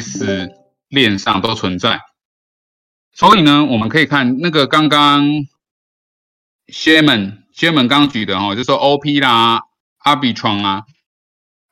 [0.00, 0.50] S
[0.88, 2.00] 链上都存在。
[3.12, 5.26] 所以呢，我们可以看那个刚刚
[6.68, 9.62] Sherman Sherman 刚举的哈，就说 OP 啦、
[10.04, 10.84] Arbitrum 啊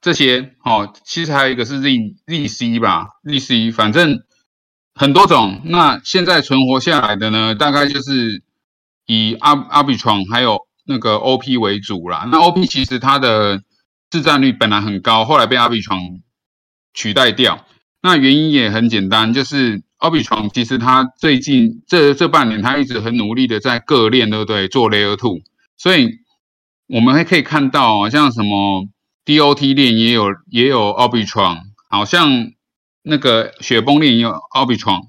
[0.00, 1.88] 这些哦，其实还有一个是 Z
[2.26, 4.20] ZC 吧，ZC，反正
[4.94, 5.62] 很多种。
[5.64, 8.42] 那现在存活下来的呢，大概就是
[9.06, 12.28] 以 Ar Arbitrum 还有那个 OP 为主啦。
[12.30, 13.62] 那 OP 其实它的
[14.10, 16.22] 市占率本来很高，后来被 Arbitrum
[16.94, 17.64] 取代掉。
[18.02, 19.82] 那原因也很简单，就是。
[19.98, 24.68] 奥比床其实它最近这这半年，它一直很努力的在各链，对不对？
[24.68, 25.40] 做 Layer Two，
[25.78, 26.18] 所以
[26.86, 28.88] 我们还可以看到，像什么
[29.24, 32.52] DOT 链也有也有奥比床，好像
[33.02, 35.00] 那个雪崩链也有奥比床，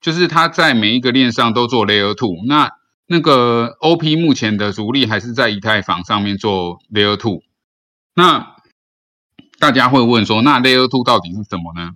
[0.00, 2.34] 就是它在每一个链上都做 Layer Two。
[2.48, 2.72] 那
[3.06, 7.42] 那个 OP 目前的主力还是在以太坊上面做 Layer Two。
[8.16, 8.56] 那
[9.60, 11.92] 大家会问说，那 Layer Two 到底是什么呢？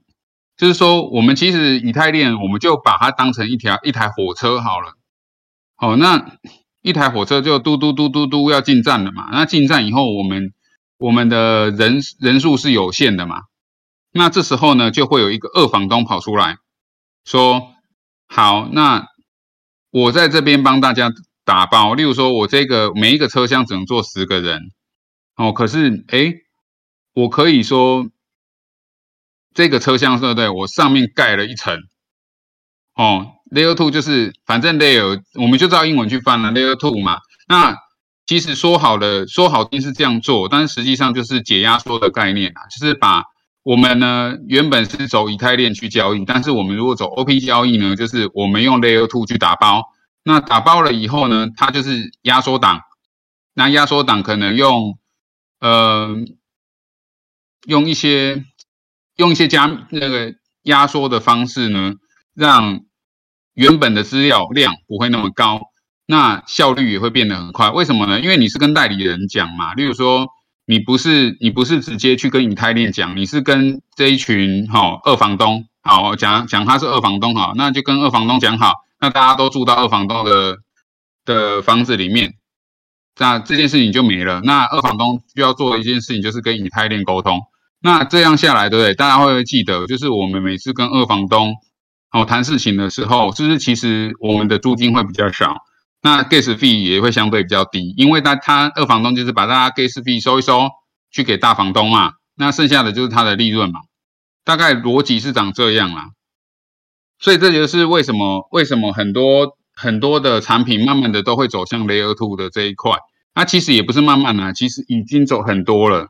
[0.59, 4.95] 就是说，我们其实以太链，我们就把它当成一条一台火车好了。
[5.77, 6.33] 好，那
[6.83, 9.29] 一台火车就嘟嘟嘟嘟嘟要进站了嘛。
[9.31, 10.53] 那进站以后，我们
[10.99, 13.43] 我们的人人数是有限的嘛。
[14.11, 16.57] 那这时候呢，就会有一个二房东跑出来，
[17.25, 17.71] 说：
[18.27, 19.07] 好，那
[19.93, 21.13] 我在这边帮大家
[21.45, 21.95] 打包。
[21.95, 24.73] 例如说，我这个每一个车厢只能坐十个人。
[25.37, 26.35] 哦，可是哎，
[27.15, 28.09] 我可以说。
[29.55, 30.49] 这个车厢对不对？
[30.49, 31.77] 我上面盖了一层，
[32.95, 37.19] 哦，Layer Two 就是反正 Layer 我们就照英文去翻了 Layer Two 嘛。
[37.49, 37.77] 那
[38.27, 43.25] 其实说好了，说好听是这样做，但是实际上就是解压缩的概念啊，就是把
[43.65, 49.83] 我们呢原本是走以太链去交易，但是我们如果走 OP 交易呢，就是我们用 Layer Two 去打包。
[50.23, 52.83] 那打包了以后呢，它就是压缩档，
[53.55, 54.99] 那压缩档可能用
[55.59, 56.15] 呃
[57.67, 58.45] 用一些。
[59.19, 61.95] 用一些加那个压缩的方式呢，
[62.35, 62.81] 让
[63.55, 65.61] 原本的资料量不会那么高，
[66.07, 67.71] 那效率也会变得很快。
[67.71, 68.21] 为什么呢？
[68.21, 70.29] 因为你是跟代理人讲嘛，例如说
[70.67, 80.59] 你不是你不是直接去跟以太链讲，你是跟这一群哈二房东好讲讲他是二房东哈，那就跟二房东讲好，那大家都住到二房东的
[81.25, 82.35] 的房子里面，
[83.19, 84.41] 那这件事情就没了。
[84.45, 87.41] 那二房东需要做的一件事情就是跟以太链沟通。
[87.81, 88.95] 那这样下来，对不对？
[88.95, 91.55] 大家会不会记得，就是我们每次跟二房东
[92.11, 95.57] 哦谈事情的时候，就是其实我们的租金会比较少？
[96.03, 100.69] 那 gas fee 也会相对比较低，因为他他二房东就是把大家 gas fee 收一收，
[101.11, 103.81] 去给大房东嘛，那剩下的就是他的利润嘛。
[104.45, 106.11] 大概逻辑是长这样啦。
[107.19, 112.93] 所以这就是为什么为什么很多很多的产品慢慢的都会走向 Layer Two 的这一块。
[113.35, 116.09] 那其实也不是慢慢啊，其实已经走很多了。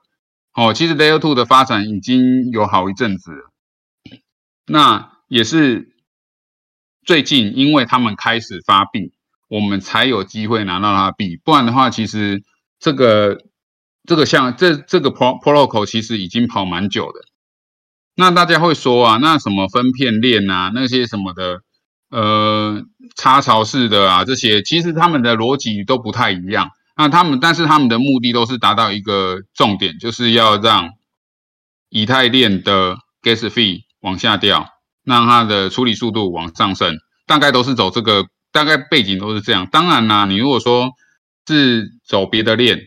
[0.58, 3.50] 哦，其实 Layer Two 的发展已经有好一阵子了，
[4.66, 5.94] 那也是
[7.06, 9.12] 最近，因为他们开始发币，
[9.46, 12.42] 我们才有机会拿到它币，不然的话，其实
[12.80, 13.38] 这个
[14.02, 17.20] 这个像这这个 Pro Protocol 其实已经跑蛮久的。
[18.16, 21.60] 那大家会说啊，那什么分片链啊，那些什么的，
[22.10, 22.82] 呃，
[23.14, 26.72] 插槽式的啊，这些其实他们的逻辑都不太一样。
[26.98, 30.90] 那他们，但是他们的目的都是达到一个重点，就是要让
[31.90, 34.66] 以太链的 gas fee 往下掉，
[35.04, 39.68] 让它的处理速度往上升，大概都是走这个，大概背景都是这样。
[39.70, 40.90] 当然啦，你如果说
[41.46, 42.80] 是走别的链，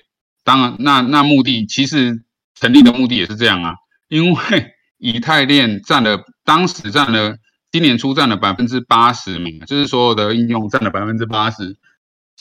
[0.43, 2.25] 当然那那目的其实
[2.59, 3.75] 成立的目的也是这样啊，
[4.09, 7.37] 因为以太链占了当时占了
[7.71, 11.77] 今年初占了百分之八十嘛，就是所有的应用占了百分之八十。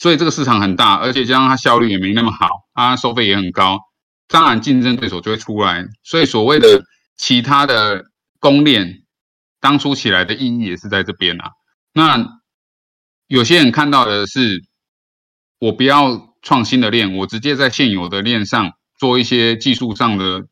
[0.01, 3.77] 所以这个市场很大，而且加上它效率也没那么好，它收费也很高，
[4.27, 5.85] 当然竞争对手就会出来。
[6.01, 6.81] 所以所谓的
[7.15, 8.05] 其他的
[8.39, 9.03] 公链
[9.59, 11.51] 当初起来的意义也是在这边啊。
[11.93, 12.27] 那
[13.27, 14.63] 有些人看到的是，
[15.59, 20.47] 我不要创新的链，我直接在现有的链上做一些技术上的，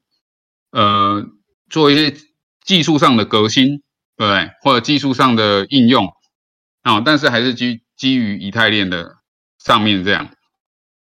[0.70, 1.26] 呃，
[1.72, 2.16] 做一些
[2.64, 3.82] 技术上的革新，
[4.16, 4.52] 对不对？
[4.62, 6.08] 或者技术上的应用
[6.84, 9.18] 啊，但是还是基基于以太链的。
[9.60, 10.32] 上面这样，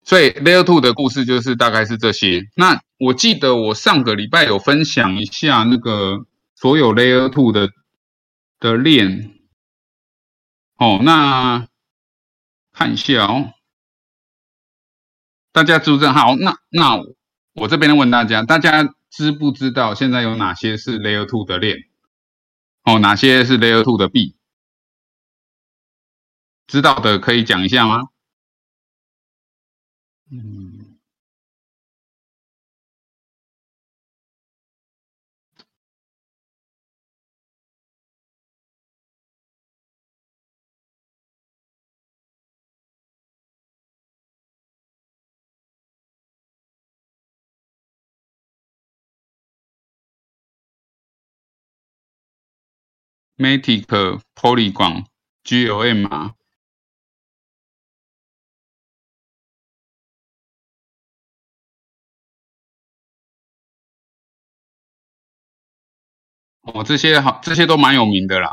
[0.03, 2.43] 所以 Layer Two 的故事就是大概是这些。
[2.55, 6.25] 那我记得我上个礼拜有分享一下那个
[6.55, 7.69] 所有 Layer Two 的
[8.59, 9.33] 的链，
[10.75, 11.67] 哦，那
[12.73, 13.53] 看一下哦，
[15.51, 16.13] 大家知不知道？
[16.13, 16.99] 好，那那
[17.53, 21.77] 我这边问大家，大家知不知道现在有哪些是 Layer Two 的链？
[22.83, 24.35] 哦，哪些是 Layer Two 的币？
[26.67, 28.10] 知道的可以讲一下吗？
[53.41, 53.85] matic
[54.35, 55.03] polygon
[55.43, 56.33] g o m r
[66.63, 68.49] 哦，这些好，这些都蛮有名的啦。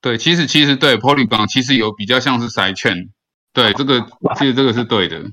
[0.00, 3.10] 对，其实其实对 Polygon 其实有比较像是筛券，
[3.54, 4.00] 对，这个
[4.36, 5.24] 其实这个是对的。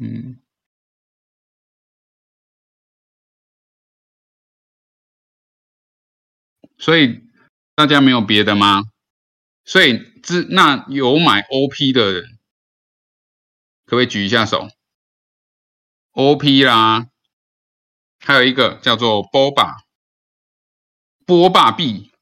[0.00, 0.38] 嗯，
[6.78, 7.20] 所以
[7.74, 8.84] 大家没有别的吗？
[9.64, 12.37] 所以之那有买 OP 的人，
[13.88, 14.68] 可不可以举一下手
[16.12, 17.08] ？OP 啦，
[18.20, 19.78] 还有一个叫做波霸，
[21.24, 22.12] 波霸币，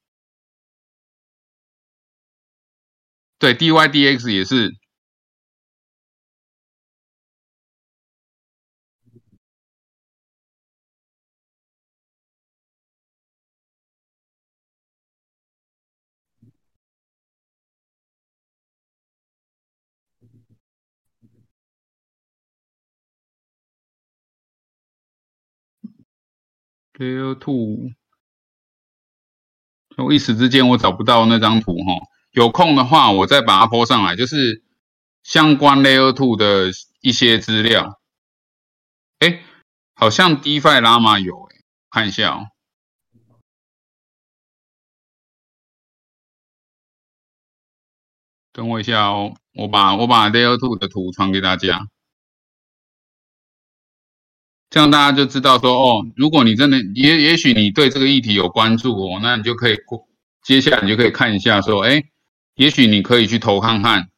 [3.37, 4.77] 对，DYDX 也是。
[26.97, 27.91] Layer Two，
[29.97, 34.63] 我一时之间我找不到那张图哈，有空的话我再把它铺上来，就是
[35.21, 36.71] 相关 Layer Two 的
[37.01, 37.99] 一些资料。
[39.19, 39.43] 哎，
[39.93, 41.61] 好像 DeFi 拉马有哎，
[41.91, 42.47] 看一下哦。
[48.51, 51.87] 等我一下哦，我把我把 Layer Two 的图传给大家。
[54.69, 59.77] 这样大家就知道说哦，如果你真的也也许你对这个议题有关注哦，那你就可以
[60.43, 62.03] 接下来你就可以看一下说，哎，
[62.55, 64.09] 也许你可以去投看看。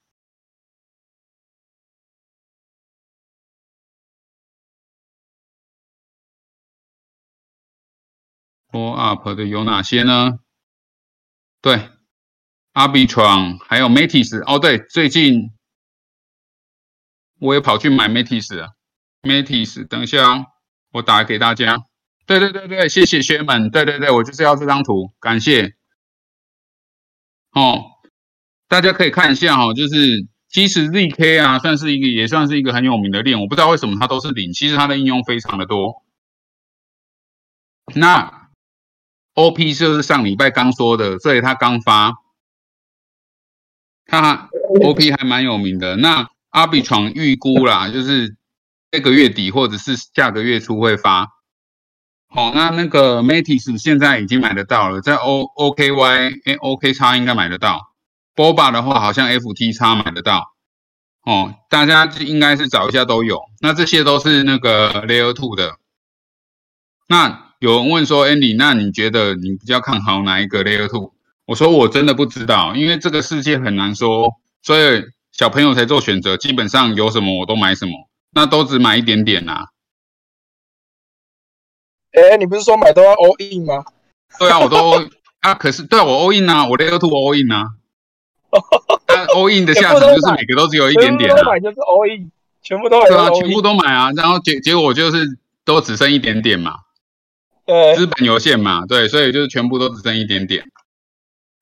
[8.71, 10.39] All up 的有哪些呢？
[11.61, 11.89] 对
[12.73, 15.51] ，Arbitrum 还有 Metis 哦，对，最近
[17.39, 18.78] 我也跑去买 Metis 了。
[19.21, 20.45] Matis，等一下哦，
[20.93, 21.77] 我打给大家。
[22.25, 23.69] 对对对对，谢谢学们。
[23.71, 25.73] 对对对，我就是要这张图，感谢。
[27.51, 27.83] 哦，
[28.67, 36.03] 大家可以看一下哈，就是其实 ZK 啊，算是一个也算是一个很有名的链，我不知道为什么它都是零，其实它的应用非常的多。
[37.95, 38.49] 那
[39.33, 42.13] OP 就是上礼拜刚说的，这里它刚发，
[44.05, 44.49] 它
[44.81, 45.97] OP 还蛮有名的。
[45.97, 48.38] 那阿比闯预估啦，就是。
[48.91, 51.27] 这个月底或者是下个月初会发，
[52.27, 57.93] 好，那那个 Matis 现在已经买得到了，在 O OKY 哎 OK 叉应该买得到
[58.35, 60.53] ，Boba 的话好像 FT 叉买得到，
[61.23, 65.77] 哦，大家应该是找一下都有，那这些都是那个 Layer Two 的。
[67.07, 71.13] 那有人问说，Andy，那你觉得你比较看好哪一个 Layer Two？
[71.45, 78.08] 我说我真的不知道，因为这个世界很难说，所以小朋友才做选择，基本上有什么我都买什么。
[78.31, 79.65] 那都只买一点点呐。
[82.11, 83.85] 哎，你不是说买都要 all in 吗？
[84.39, 85.07] 对啊，我都
[85.41, 87.69] 啊，可是对啊，我 all in 啊，我 layer two all in 啊。
[89.05, 91.43] 但 all in 的价值就是每个都只有一点点啊。
[91.43, 92.31] 买就是 all in，
[92.61, 96.73] 全部都对啊，全部都买啊，然后结结果就是都只剩一点点嘛。
[97.65, 100.71] 对，资本有限嘛，对，所以就是全部都只剩一点点。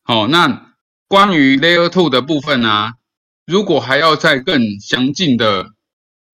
[0.03, 0.73] 好，那
[1.09, 2.93] 关于 layer two 的部分呢，
[3.45, 5.73] 如果还要再更详尽的。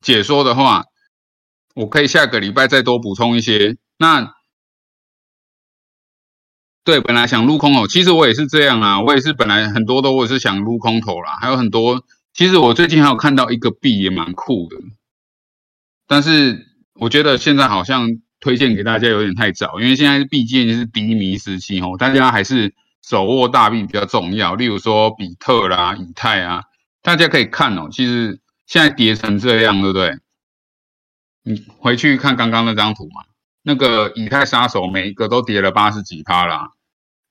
[0.03, 0.83] 解说的话，
[1.73, 3.77] 我可以下个礼拜再多补充一些。
[3.97, 4.35] 那
[6.83, 12.03] 对，本来想撸空头，其实我也是这样啊，我也是本来很多都我是想撸空头啦，还有很多。
[12.33, 14.75] 其实我最近还有看到一个币也蛮酷的，
[16.05, 18.09] 但是我觉得现在好像
[18.41, 24.55] 推荐给大家有点太早，因为现在毕竟是低迷时期哦，大家还是手握大币比较重要。
[24.55, 26.63] 例如说比特啦、以太啊，
[27.01, 28.42] 大家可以看哦，其实。
[28.65, 30.17] 现在跌成这样，对不对？
[31.43, 33.23] 你回去看刚刚那张图嘛，
[33.63, 36.69] 那个以太杀手每一个都跌了八十几趴啦。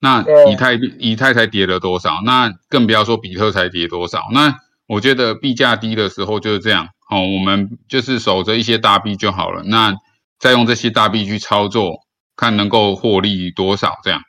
[0.01, 2.21] 那以太以太才跌了多少？
[2.23, 4.29] 那更不要说比特才跌多少。
[4.33, 4.55] 那
[4.87, 9.63] 我觉得币价低的时候就是这样，哦，我们就是守着一些大币就好了。
[9.63, 9.95] 那
[10.39, 12.01] 再用这些大币去操作，
[12.35, 14.23] 看能够获利多少，这样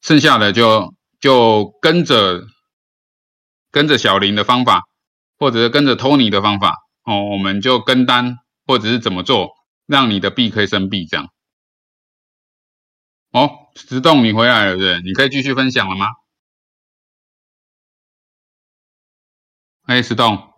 [0.00, 2.44] 剩下的就就跟着
[3.70, 4.84] 跟着小林的方法。
[5.40, 9.54] 或者是跟着托尼的方法哦，我们就跟单，或者是怎么做
[9.86, 11.30] 让你的币可以升币这样。
[13.32, 15.02] 哦，石洞你回来了对不对？
[15.02, 16.06] 你可以继续分享了吗？
[19.86, 20.52] 哎，石洞，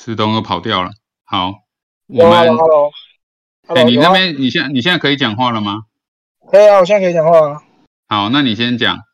[0.00, 0.90] 石洞又跑掉了。
[1.24, 1.54] 好，
[2.06, 2.56] 我们，
[3.66, 5.82] 哎，你那边你现你现在可以讲话了吗？
[6.50, 7.62] 可以啊，我现在可以讲话了。
[8.06, 9.07] 好，那你先讲。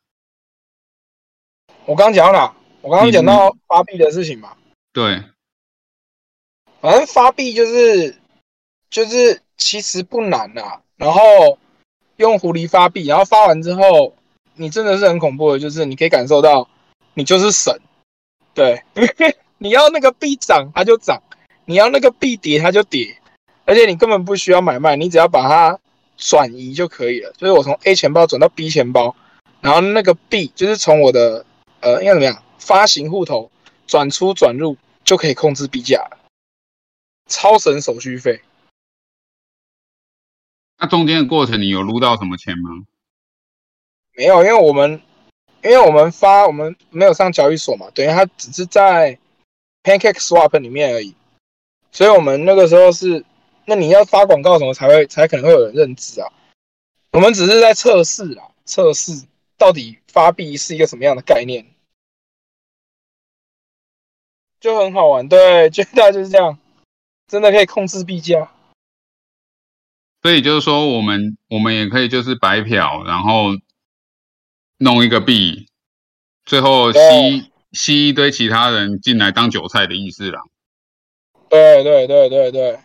[1.86, 2.54] 我刚刚讲到哪？
[2.80, 4.54] 我刚刚讲到发币的事情嘛。
[4.92, 5.22] 对，
[6.80, 8.16] 反正发币就是
[8.90, 11.58] 就是其实不难啦，然后
[12.16, 14.14] 用狐狸发币，然后发完之后，
[14.54, 16.68] 你真的是很恐怖的，就是你可以感受到
[17.14, 17.80] 你就是神，
[18.54, 18.82] 对，
[19.58, 21.22] 你要那个币涨它就涨，
[21.64, 23.16] 你要那个币跌它就跌，
[23.64, 25.78] 而且你根本不需要买卖，你只要把它
[26.16, 27.32] 转移就可以了。
[27.36, 29.16] 就是我从 A 钱包转到 B 钱包，
[29.60, 31.44] 然后那个币就是从我的
[31.84, 33.50] 呃应该怎么样发行户头
[33.86, 36.18] 转出转入就可以控制币价了。
[37.30, 38.42] 超省手续费。
[40.78, 42.70] 那中间的过程你有撸到什么钱吗？
[44.16, 45.00] 没有，因为我们
[45.62, 49.18] 因为我们发我们没有上交易所嘛，等于它只是在
[49.82, 51.14] Pancake Swap 里面而已，
[51.90, 53.24] 所以我们那个时候是，
[53.64, 56.28] 那你要发广告什么才会才可能会有人认知啊？
[57.12, 59.24] 我们只是在测试啦，测试
[59.56, 61.64] 到底发币是一个什么样的概念，
[64.64, 66.58] 就很好玩，对，就大概就是这样，
[67.28, 68.50] 真的可以控制币价。
[70.22, 73.48] 所以就是说，我们我们也可以就是白嫖，然后
[74.78, 75.68] 弄一个币，
[76.46, 80.40] 最后吸吸一堆其他人进来当韭菜的意思啦。
[81.50, 82.78] 对对对对对，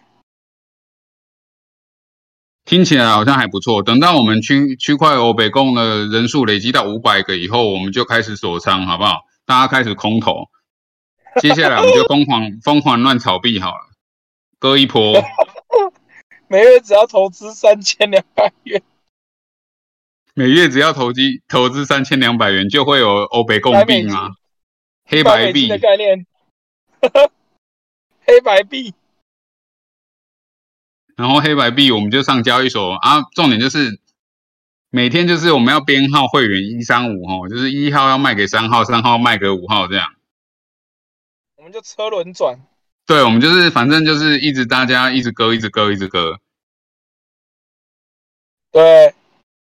[2.66, 3.82] 听起来好像还不错。
[3.82, 9.22] 等到我们区区块欧北共的人数累积到五百个以后，我们就开始锁仓，好不好？
[9.46, 10.50] 大家开始空投，
[11.42, 13.90] 接下来我们就疯狂疯狂乱炒币好了，
[14.60, 15.14] 割一波。
[16.48, 18.82] 每月只要投资三千两百元，
[20.34, 24.32] 每月只要投机投资三千两百元，就会有欧北共币吗？
[25.06, 26.26] 黑白币的概念，
[28.26, 28.94] 黑白币，
[31.16, 33.22] 然后黑白币我们就上交易所啊。
[33.34, 34.00] 重点就是
[34.90, 40.14] 每天就是我们要编号会员一三五哦，就是一号要卖给三号，三号卖给五号这样。
[41.70, 42.60] 我们就车轮转。
[43.06, 46.40] 对，我们就是反正就是一直大家一直割，一直割，一直割。
[48.72, 49.14] 对，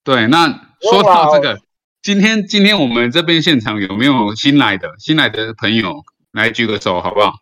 [0.03, 0.47] 对，那
[0.81, 1.61] 说到这个，
[2.01, 7.33] 今天今天我们这边现场有没有新来的新来的朋友来举个手好不好？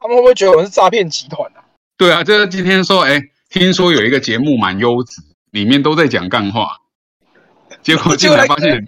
[0.00, 1.60] 他们会不会觉得我们是诈骗集团啊？
[1.98, 3.20] 对啊，就是今天说，哎，
[3.50, 5.20] 听说有一个节目蛮优质，
[5.50, 6.78] 里面都在讲干话，
[7.82, 8.82] 结果进来发现，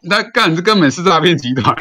[0.00, 1.76] 那干这根本是诈骗集团。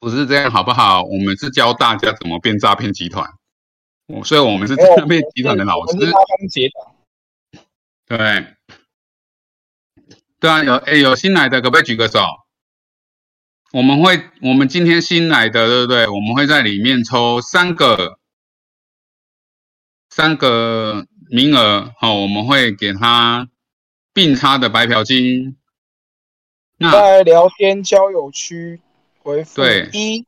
[0.00, 1.02] 不是这样好不好？
[1.02, 3.30] 我们是教大家怎么变诈骗集团，
[4.24, 5.98] 所以我们是诈骗集团的老师。
[8.06, 8.46] 对，
[10.40, 12.20] 对啊，有哎有新来的，可不可以举个手？
[13.72, 16.08] 我们会，我们今天新来的，对不对？
[16.08, 18.18] 我们会在里面抽三个
[20.08, 23.48] 三个名额，好、我们会给他
[24.12, 25.56] 并差的白嫖金。
[26.78, 28.80] 那在聊天交友区
[29.22, 30.26] 回复对一，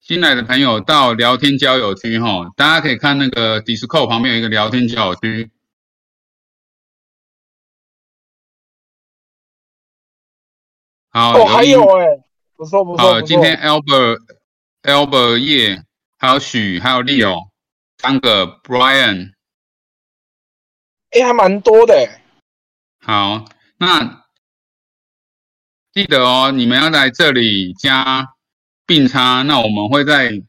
[0.00, 5.50] 新来的朋友到聊天交友区哈，大家可以看那个 Discord 旁边有一个聊天交友区。
[11.10, 12.06] 好，哦，还有哎，
[12.56, 13.22] 不错不错呃，不错。
[13.22, 14.18] 今天 Albert、
[14.82, 15.84] Albert 叶，
[16.18, 17.48] 还有许，还有 Leo
[17.98, 19.34] 三个 Brian。
[21.10, 22.24] 哎还蛮多的哎，
[23.00, 23.44] 好，
[23.76, 24.21] 那
[25.94, 28.28] 记得哦，你们要来这里加
[28.86, 30.42] 并差，那我们会在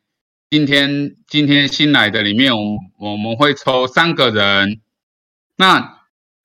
[0.50, 4.80] 今天今天新来的里面，我我们会抽三个人。
[5.58, 5.98] 那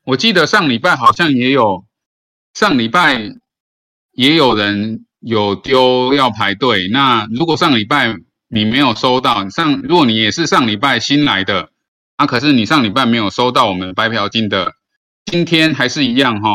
[0.05, 1.85] 我记得上礼拜好像也有，
[2.55, 3.37] 上礼拜
[4.11, 6.89] 也有人有丢要排队。
[6.89, 8.17] 那如果上礼拜
[8.49, 11.71] 你没有收到，上如果你也是上礼拜新来的，
[12.17, 14.73] 啊，可是你上礼拜没有收到我们白嫖金的，
[15.27, 16.51] 今天还是一样哈、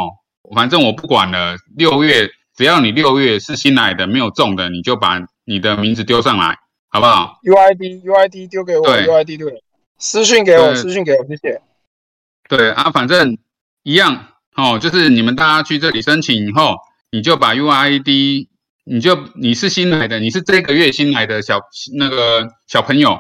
[0.54, 1.56] 反正我不管了。
[1.76, 6.58] 六月只要你六月是新来的没有中的，你就把你的名字丢上来，
[6.90, 9.62] 好不好？UID UID 丢给我，UID 丢给我，
[9.98, 11.62] 私信给我，私信给我，谢谢。
[12.48, 13.38] 对啊，反正
[13.84, 16.76] 一样哦，就是你们大家去这里申请以后，
[17.12, 18.48] 你就把 UID，
[18.86, 21.60] 你就你是新来的，你是这个月新来的小
[21.98, 23.14] 那个小朋友，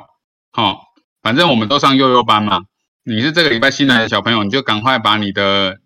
[0.53, 0.77] 哦，
[1.21, 2.61] 反正我们都上幼幼班嘛，
[3.03, 5.79] 你是这个礼拜新来的小朋友，你就赶快把你的，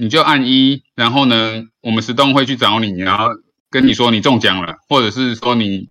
[0.00, 3.26] 你就按一，然后呢，我们石洞会去找你，然后
[3.70, 5.90] 跟你说你中奖了，或者是说你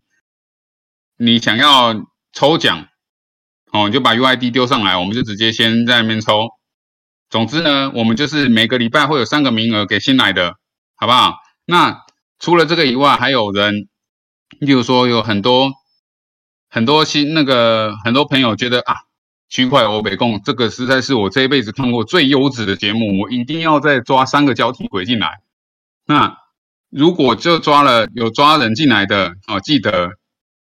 [1.17, 1.93] 你想要
[2.33, 2.87] 抽奖。
[3.71, 6.47] 哦，你就把 UID 丢上来，我们就直接先在那边抽。
[7.29, 10.55] 总之呢，我们就是每个礼拜会有三个名额给新来的，
[10.95, 11.35] 好不好？
[11.65, 12.01] 那
[12.39, 13.87] 除了这个以外，还有人，
[14.59, 15.71] 例如说有很多
[16.67, 18.95] 很多新那个很多朋友觉得啊，
[19.49, 25.41] 区块欧北共这个实在是我这一辈子看过最优质的节目，我一定要再抓三个交替轨进来。
[26.05, 26.37] 那
[26.89, 30.11] 如果就抓了有抓人进来的哦，记得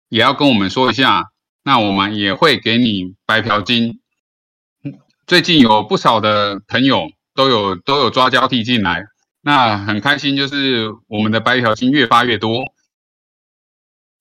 [0.09, 1.31] 也要跟我们说一下，
[1.65, 4.01] 那我们也会给你白嫖金。
[5.27, 9.05] 最近有不少的朋友都有都有抓交替进来，
[9.41, 12.65] 那很开心，就是我们的白嫖金越发越多。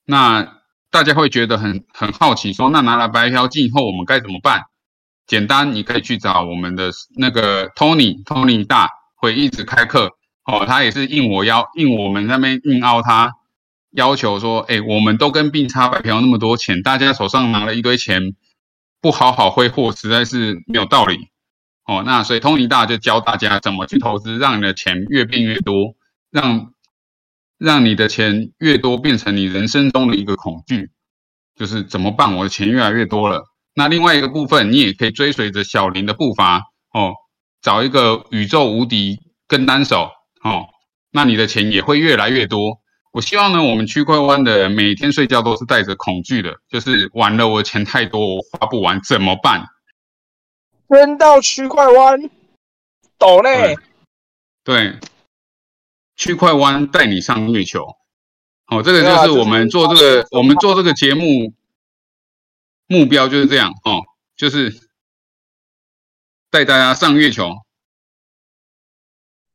[0.05, 0.60] 那
[0.91, 4.65] 大家会觉得很很好奇，说那拿了白嫖金以后我们该怎么办？
[5.25, 10.11] 简单，你可以去找我们的那个 Tony，Tony 大会一直开课。
[10.43, 13.31] 哦，他也是应我要应我们那边硬凹他
[13.91, 18.35] 要求说，哎，我们都跟并差白嫖那么多钱，大家手上拿了一堆钱，
[18.99, 21.29] 不好好挥霍，实在是没有道理。
[21.85, 25.95] 哦，那所以通尼大就教大家怎么去投资，让你的钱越变越多，
[26.31, 26.73] 让
[27.61, 30.89] 让你的钱越多变成你人生中的一个恐惧，
[31.55, 32.35] 就是怎么办？
[32.35, 33.43] 我的钱越来越多了。
[33.75, 37.13] 那另外一个部分，你也可以追随着小林的步伐，哦，
[37.61, 40.09] 找一个宇宙无敌跟单手。
[40.43, 40.65] 哦，
[41.11, 42.79] 那你的钱也会越来越多。
[43.11, 49.67] 我希望呢，我们区块湾的人每天睡觉都是带着恐惧的，就是完了，我钱太多，我花不完，怎么办？
[50.87, 52.27] 扔到区块湾，
[53.19, 53.77] 抖嘞。
[54.63, 54.97] 对，
[56.21, 57.97] 区块湾带你上月球。
[58.67, 61.51] 哦，这个就是我们做这个，我们做这个节目
[62.85, 64.03] 目标就是这样哦，
[64.35, 64.87] 就是
[66.51, 67.55] 带大家上月球。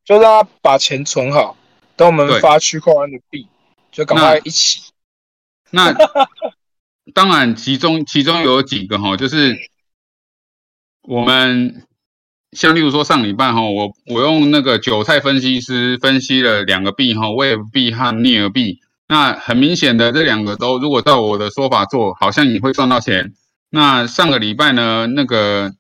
[0.05, 1.57] 就让他把钱存好，
[1.95, 3.47] 等我们发区块链的币，
[3.93, 4.91] 就赶快一起。
[5.71, 5.95] 那
[7.15, 9.57] 当然，其中其中有几个哈，就是
[11.03, 11.86] 我们
[12.57, 18.81] 像例如说上礼拜哈，我我用那个韭菜分析师分析了两个币哈，威尔币和镍尔币。
[19.07, 23.35] 那很明显的，这两个都如果照我的说法做，好像你会赚到钱。
[23.71, 25.73] 那上个礼拜呢，那个。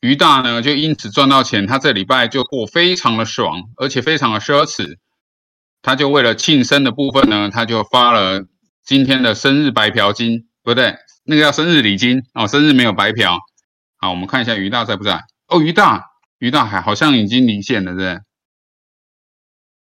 [0.00, 4.96] 于大呢，就因此赚到钱，他这礼拜就过非常的爽，而且非常的奢侈。
[5.80, 8.44] 他就为了庆生的部分呢，他就发了
[8.84, 13.38] 今天的生日白嫖金，不对，那个叫生日礼金哦，生日没有白嫖。
[13.96, 15.22] 好，我们看一下于大在不在？
[15.48, 18.20] 哦，于大，于大海好像已经离线了，对？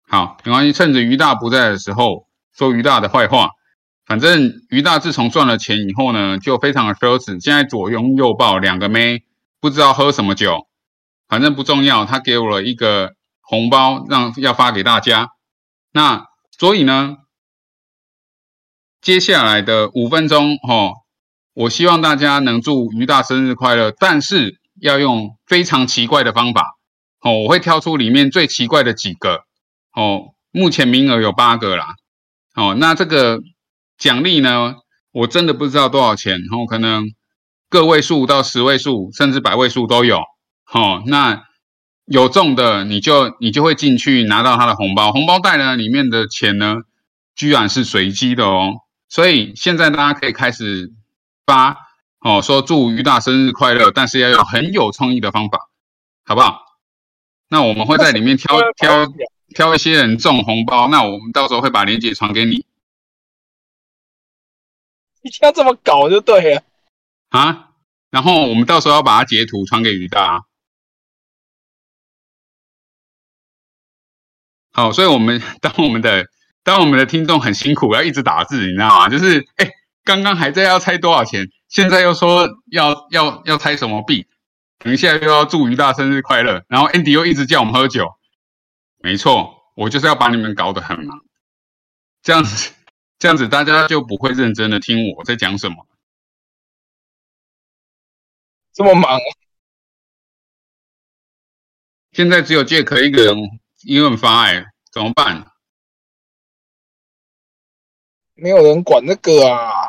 [0.09, 3.51] 好，没关系，趁着于大不在的时候说于大的坏话。
[4.05, 9.25] 反正于大自从赚了钱以后呢，就非常的奢侈，现在左拥右抱两个妹。
[9.59, 10.69] 不知道喝什么酒，
[11.27, 12.05] 反正不重要。
[12.05, 15.31] 他给我了一个红包，让要发给大家。
[15.90, 17.16] 那所以呢，
[19.01, 20.92] 接下来的五分钟，哈，
[21.55, 26.76] 我希望大家能祝于大生日快乐，但是要用非常奇怪的方法。
[27.20, 29.44] 哦，我会挑出里面最奇怪的几个。
[29.94, 31.94] 哦，目前名额有八个啦。
[32.54, 33.40] 哦，那这个
[33.98, 34.76] 奖励呢，
[35.12, 36.40] 我真的不知道多少钱。
[36.48, 37.10] 然后可能。
[37.68, 40.20] 个位数到十位数，甚至百位数都有。
[40.72, 41.42] 哦，那
[42.04, 46.76] 有中的你就你就会进去拿到他的红包，红包袋呢里面的钱呢，
[47.34, 48.74] 居然是随机的哦。
[49.08, 50.92] 所以现在大家可以开始
[51.44, 51.76] 发
[52.26, 55.68] 哦，说祝于大生日快乐，但是要有很有创意的方法，
[56.24, 56.60] 好不好？
[57.48, 59.06] 那我们会在里面挑 挑
[59.54, 62.66] 挑一些人中红包，那我们到时候会把链接传给你。
[65.22, 66.64] 一定要这么搞就对了。
[67.28, 67.70] 啊，
[68.10, 70.46] 然后我们到时候要把它截图传给于大。
[74.72, 76.26] 好，所以我们当我们的
[76.64, 79.08] 当我们的听众很辛苦，要一直打字，你知道吗？
[79.08, 79.70] 就是哎，
[80.02, 84.26] 刚刚还在要猜多少钱，现在又说要要要猜什么币，
[84.79, 88.14] 等一下又要祝于大生日快乐，然后 Andy 又一直叫我们喝酒。
[88.98, 91.24] 没错，我就是要把你们搞得很忙，
[92.22, 92.72] 这样子
[93.18, 95.87] 这样子大家就不会认真的听我在讲什么。
[98.72, 99.18] 这么忙，
[102.12, 103.37] 现在只有杰克一个人
[103.85, 105.50] 英文发哎，怎么办？
[108.35, 109.86] 没有人管那个啊？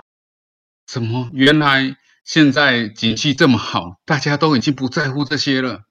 [0.88, 1.30] 怎么？
[1.34, 5.82] 原来现在景气这么好，大家都已经不在乎这些了。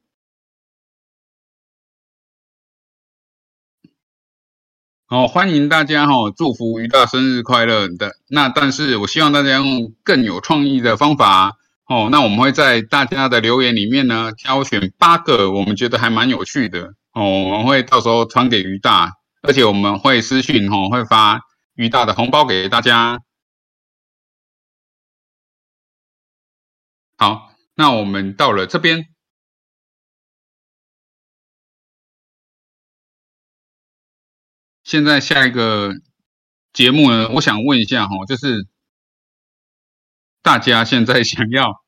[5.04, 8.16] 好，欢迎大家哈，祝福于大生日快乐的。
[8.28, 11.58] 那但是我希望大家用更有创意的方法。
[11.86, 21.42] 哦，那我们会在大家的留言里面呢，挑选八个我们觉得还蛮有趣的哦，我们会到时候传给于大，而且我们会私讯哦，会发
[21.74, 23.20] 于大的红包给大家。
[27.18, 29.06] 好，那我们到了这边，
[34.84, 35.94] 现在下一个
[36.74, 38.66] 节目呢，我想问一下哈，就是
[40.42, 41.82] 大家现在想要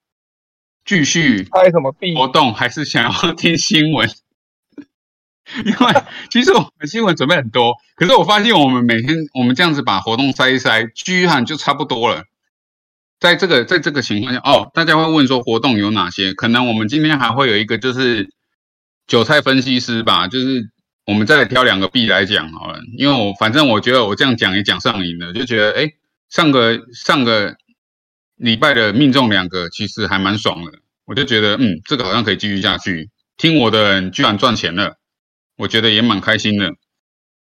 [0.86, 4.08] 继续开什么币活动，还是想要听新闻？
[5.64, 12.24] 因为其实我们新闻准备很多，可是我发现我们每天我们这样子把活动塞一塞，居然就差不多了。
[13.20, 16.32] 在这个在这个情况下，哦，大家会问说活动有哪些？
[16.34, 18.30] 可能我们今天还会有一个就是
[19.06, 20.70] 韭菜分析师吧，就是
[21.06, 22.80] 我们再挑两个币来讲好了。
[22.96, 25.88] 因为我反正我觉得我这样讲也讲上瘾了，就觉得哎，
[26.30, 27.56] 上个上个
[28.36, 30.72] 礼拜的命中两个其实还蛮爽的，
[31.06, 33.10] 我就觉得嗯，这个好像可以继续下去。
[33.36, 34.96] 听我的人居然赚钱了。
[35.56, 36.70] 我觉得也蛮开心的。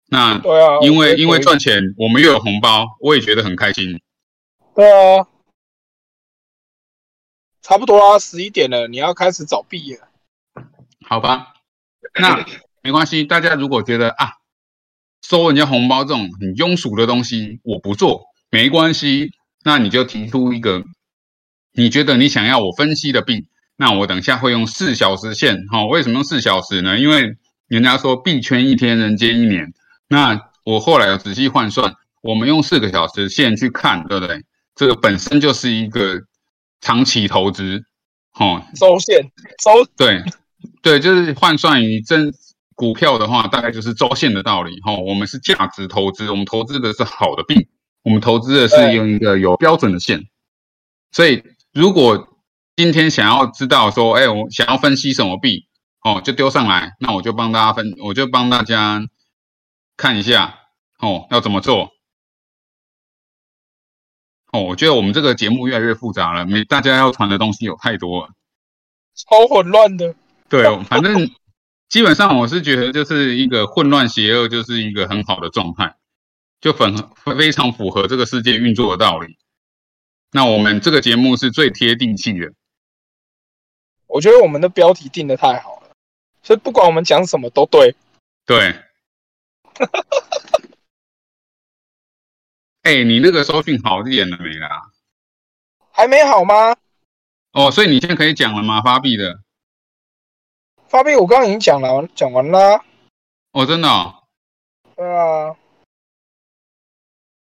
[0.10, 4.00] 那对啊，因为因为赚钱，我们又有红包，我也觉得很开心。
[4.74, 5.28] 对啊，
[7.68, 10.08] 差不多啊，十一点了，你要开始找币了。
[11.06, 11.54] 好吧，
[12.18, 12.46] 那
[12.82, 13.26] 没关系。
[13.26, 14.36] 大家如果觉得啊，
[15.22, 19.32] 收人家红包这种很庸俗的东西，我不做，没关系。
[19.66, 20.86] 那你就提出一个
[21.74, 25.66] 你觉得你想要我分析的币，那我等下会用四小时线。
[25.68, 26.98] 哈，为什么用四小时呢？
[26.98, 27.36] 因为
[27.68, 29.74] 人家说币圈一天，人间一年。
[30.08, 34.46] 那我后来有仔细换算，我们用四个小时线去看，对不对？
[34.74, 36.22] 这个本身就是一个
[36.82, 37.84] 长期投资，
[38.40, 39.32] 哦，周线
[39.64, 40.24] 周对
[40.82, 42.34] 对，就是换算于真
[42.76, 44.80] 股票的话，大概就是周线的道理。
[44.82, 47.68] 哈，我们是价值投资，我们投资的是好的币，
[48.04, 50.26] 我们投资的是用一个有标准的线。
[51.12, 52.38] 所以，如果
[52.76, 55.68] 今天想要知道说，哎，我想要分析什么币？
[56.04, 59.02] 哦，就丢上来，那我就帮大家分，我就帮大家
[59.98, 60.60] 看一下
[61.00, 61.90] 哦，要怎么做？
[64.58, 68.32] 哦，我觉得我们这个节目越来越复杂了，每大家要传的东西有太多了，
[69.14, 70.16] 超混乱的。
[70.50, 71.30] 对，反正
[71.90, 75.96] 基本上我是觉得就是一个混乱邪恶，就是一个很好的状态，
[76.60, 76.98] 就很
[77.38, 79.38] 非常符合这个世界运作的道理。
[80.32, 82.52] 那我们这个节目是最贴定性的，
[84.08, 85.92] 我觉得我们的标题定的太好了。
[86.42, 87.96] 所以不管我们讲什么都对，
[88.46, 88.76] 对。
[92.88, 94.90] 哎，你那个收讯好一点了没啦？
[95.92, 96.74] 还没好吗？
[97.52, 98.82] 哦，所以你现在可以讲了吗？
[98.82, 99.42] 发币的，
[100.88, 102.86] 发币我刚刚已经讲了，讲完啦。
[103.52, 103.90] 哦，真的？
[104.96, 105.58] 对啊。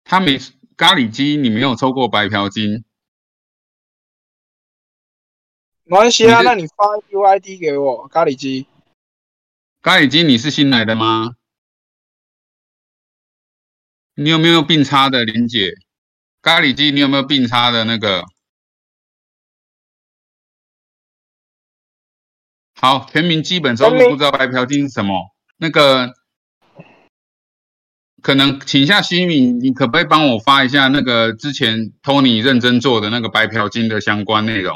[0.03, 0.37] 他没
[0.77, 2.85] 咖喱鸡，你没有抽过白嫖金。
[5.85, 8.67] 没关系啊，那你发 UID 给我，咖喱鸡。
[9.81, 11.35] 咖喱鸡，你是新来的吗？
[14.15, 15.73] 你有没有并叉的林姐？
[16.41, 18.23] 咖喱鸡，你有没有并叉的那个？
[22.73, 25.13] 好，全民基本收入不知道白嫖金是什么？
[25.57, 26.13] 那个
[28.21, 34.75] 可能请下西米，你可不可以帮我发一下那个之前 Tony 认真做的那个白嫖金的相关内容？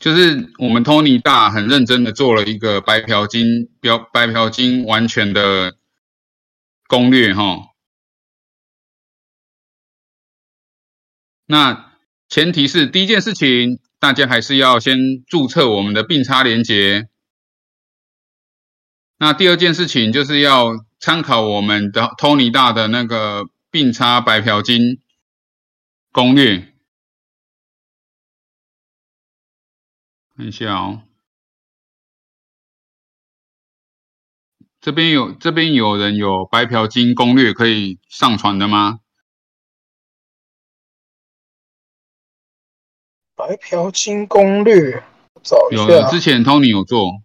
[0.00, 5.76] 就是我们 Tony 大很认真的做了一个白嫖金标白嫖金完全的
[6.88, 7.66] 攻略哈。
[11.44, 11.92] 那
[12.30, 17.08] 前提是第一件事情，大家还是要先注册我们的并差连接。
[19.18, 25.02] 那第二件事情就是要参考我们的 Tony 大的那个并差白嫖金
[26.10, 26.69] 攻略。
[30.40, 31.02] 看一下哦，
[34.80, 39.00] 这边有这边有人有白嫖金攻略可以上传的吗？
[43.34, 45.04] 白嫖金攻略，
[45.42, 45.82] 找一下。
[45.82, 47.20] 有，之前 Tony 有做。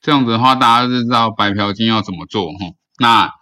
[0.00, 2.74] 这样子的话，大家就知道白嫖金要怎么做哈。
[2.98, 3.37] 那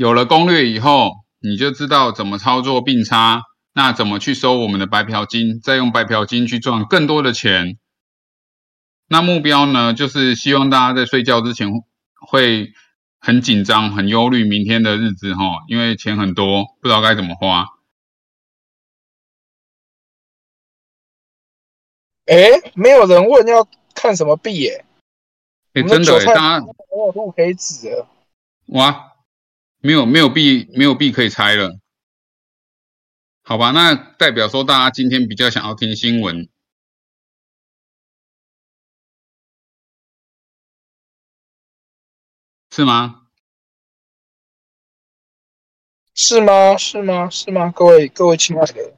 [0.00, 1.10] 有了攻略以后，
[1.40, 3.42] 你就知道怎么操作并差，
[3.74, 7.78] 那怎么去收我们的白嫖金，再用白嫖金去赚更多的钱。
[9.08, 11.68] 那目标呢，就是希望大家在睡觉之前
[12.18, 12.72] 会
[13.18, 17.66] 很紧张、很忧虑明天的日子哈，因为钱很多，不知道该怎么花。
[22.24, 24.86] 哎，没有人问要看什么币耶？
[25.74, 28.02] 哎，真的，大家没有路可以指。
[28.68, 29.09] 哇，
[29.80, 31.78] 没有没有币没有币可以猜了，
[33.42, 36.48] 好吧，那代表说大家今天比较想要听新闻，
[42.70, 43.22] 是吗？
[46.14, 46.76] 是吗？
[46.76, 47.30] 是吗？
[47.30, 47.72] 是吗？
[47.74, 48.94] 各位各位亲爱的，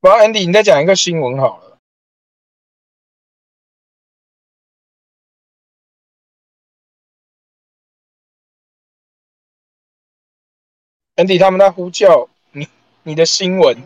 [0.00, 1.78] 不然 Andy，你再讲一个新闻好了。
[11.16, 12.66] Andy 他们在呼叫你，
[13.02, 13.76] 你的新闻。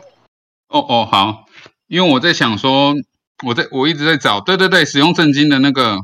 [0.68, 1.46] 哦哦，好，
[1.88, 2.94] 因为我在想说，
[3.44, 5.98] 我在我一直在找，对对对，使用正经的那个，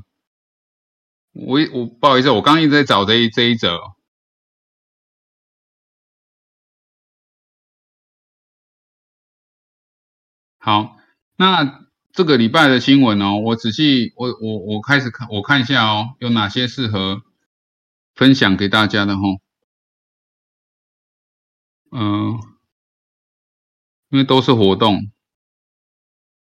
[1.32, 3.78] 我我不好意思，我刚一直在找这一这一则。
[10.62, 10.98] 好，
[11.36, 17.22] 那这个礼拜的新闻哦，我仔细我我我开始看，我看一下哦，有哪些适合
[18.14, 19.22] 分享给大家的哈。
[21.92, 22.38] 嗯，
[24.10, 25.10] 因为都是活动，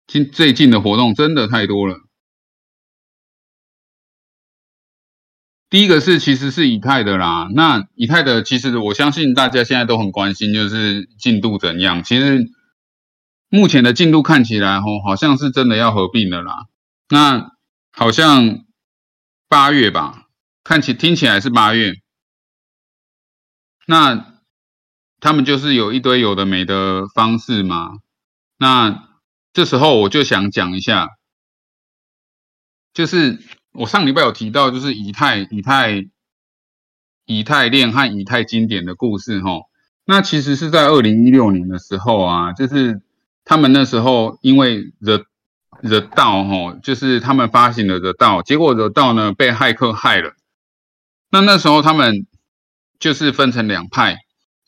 [0.09, 2.01] 近最近的活动真的太多了。
[5.69, 12.03] 第一个是其实是以太的啦，那以太的其实我相信大家现在都很关心，就是进度怎样。
[12.03, 12.51] 其实
[13.51, 16.67] 目前的进度看起来吼，好像是真的要合并了啦。
[17.09, 17.51] 那
[17.93, 18.65] 好像
[19.49, 20.29] 八月吧，
[20.63, 21.95] 看起听起来是八月。
[23.87, 24.37] 那
[25.19, 27.99] 他们就是有一堆有的没的方式嘛，
[28.57, 29.09] 那
[29.53, 31.09] 这时候我就想讲一下，
[32.95, 33.41] 就是
[33.73, 36.07] 我上礼拜有提到，就是以太、以太、
[37.27, 39.63] 以太链和以太经典的故事哈。
[40.05, 43.03] 那其实是在二零一六年的时候啊，就是
[43.51, 45.25] 他们那时候因为惹
[45.83, 50.35] 惹到哈，就是他们发行了惹到，结果惹到呢被骇客害了。
[51.33, 52.29] 那那时候他们
[53.01, 54.19] 就是分成两派。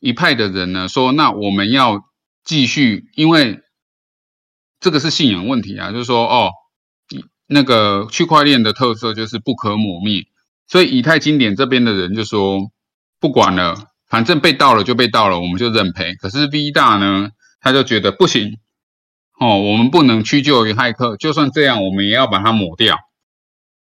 [0.01, 2.01] 一派的人呢说，那我们要
[2.43, 3.61] 继续，因为
[4.81, 6.51] 这个是信仰问题啊，就是说，哦，
[7.47, 10.25] 那个区块链的特色就是不可磨灭，
[10.67, 12.73] 所以以太经典这边的人就说，
[13.21, 13.77] 不管了，
[14.09, 16.17] 反正被盗了就被盗了，我们就认赔。
[16.17, 18.59] 可是 V 大呢，他就觉得不行，
[19.43, 22.97] 哦，我们不能屈就于骇客，就算这样，我们也要把它抹掉，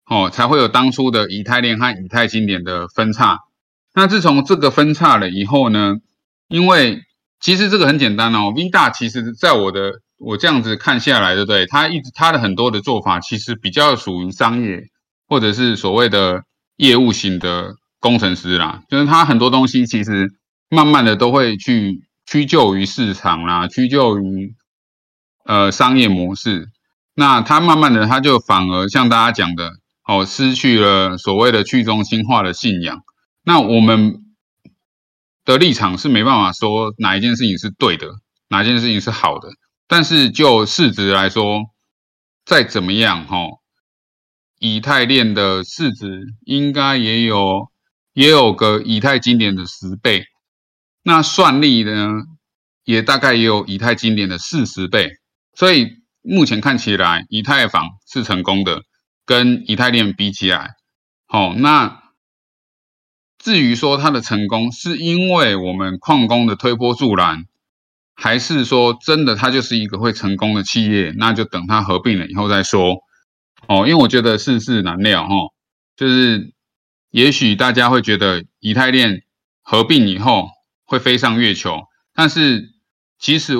[0.08, 3.40] 哦，才会有当初的以太链和以太经典的分叉。
[3.94, 5.96] 那自从这个分叉了以后呢？
[6.48, 7.02] 因为
[7.40, 11.66] 其实这个很简单哦，V 大其实在我的我这样子看下来，对不对？
[11.66, 14.84] 他一直他的很多的做法其实比较属于商业
[15.28, 16.44] 或者是所谓的
[16.76, 20.28] 业务型的工程师啦，就是他很多东西其实
[20.68, 24.54] 慢慢的都会去屈就于市场啦，屈就于
[25.44, 26.68] 呃商业模式。
[27.14, 29.72] 那它慢慢的它就反而像大家讲的
[30.06, 33.02] 哦，失去了所谓的去中心化的信仰。
[33.44, 34.20] 那我们
[35.44, 38.06] 的立场是没办法说哪一件事情是对的，
[38.48, 39.48] 哪一件事情是好的。
[39.86, 41.64] 但是就市值来说，
[42.46, 43.36] 再怎么样哈，
[44.58, 47.68] 以太链的市值应该也有
[48.14, 50.24] 也有个以太经典的十倍，
[51.02, 52.22] 那算力呢，
[52.84, 55.10] 也大概也有以太经典的四十倍。
[55.54, 58.82] 所以目前看起来，以太坊是成功的，
[59.24, 60.70] 跟以太链比起来，
[61.26, 62.00] 好那。
[63.44, 67.46] 至于说它的成功是因为我们矿工的推波助澜，
[68.14, 72.98] 还是说真的它就是一个会成功的企业，那就等它合并了以后再说。
[73.66, 75.34] 哦，因为我觉得世事难料哈，
[75.96, 76.52] 就是
[77.10, 79.24] 也许大家会觉得以太链
[79.60, 80.48] 合并以后
[80.84, 81.80] 会飞上月球，
[82.14, 82.70] 但是
[83.18, 83.54] 其实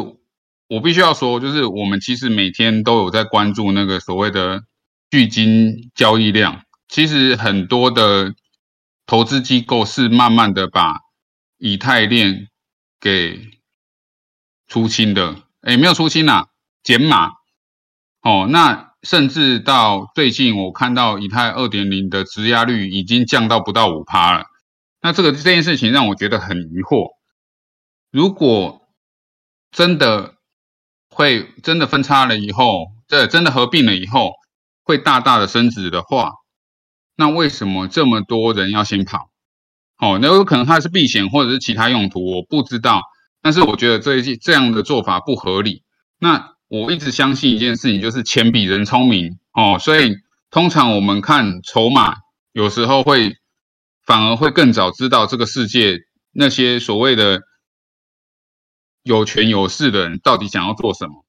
[0.72, 4.62] 我必须要说，就是我们其实每天都有在关注那个所谓的
[5.10, 8.34] 巨金交易量，其实很多的。
[9.04, 11.00] 投资机构是慢慢的把
[11.58, 12.46] 以太链
[13.00, 13.50] 给
[14.68, 16.46] 出清的，哎，没有出清啦，
[16.84, 17.32] 减码。
[18.22, 24.46] 哦，那甚至到最近，我看到以太二点零的质押率已经降到不到五趴了。
[25.02, 27.08] 那这个这件事情让我觉得很疑惑。
[28.12, 28.82] 如果
[29.72, 30.31] 真的
[31.22, 34.32] 会真的分叉了以后，这真的合并了以后，
[34.82, 36.32] 会大大的升值的话。
[37.16, 39.30] 那为什么这么多人要先跑？
[39.98, 43.02] 哦，那有可能他是避险或者是其他用途，我不知道。
[43.40, 45.84] 但是我觉得这一这样的做法不合理。
[46.18, 49.78] 那我一直相信一件事情，就是钱比人聪明哦。
[49.78, 50.16] 所以
[50.50, 52.16] 通常我们看筹码，
[52.52, 53.36] 有时候会
[54.04, 55.98] 反而会更早知道这个世界
[56.32, 57.42] 那些所谓的
[59.02, 61.24] 有权有势的人到底想要做什么。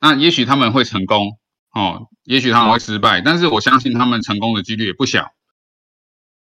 [0.00, 1.38] 那也许他们会成功。
[1.72, 5.34] 哦，也许他们会失败，但是我相信他们成功的几率也不小。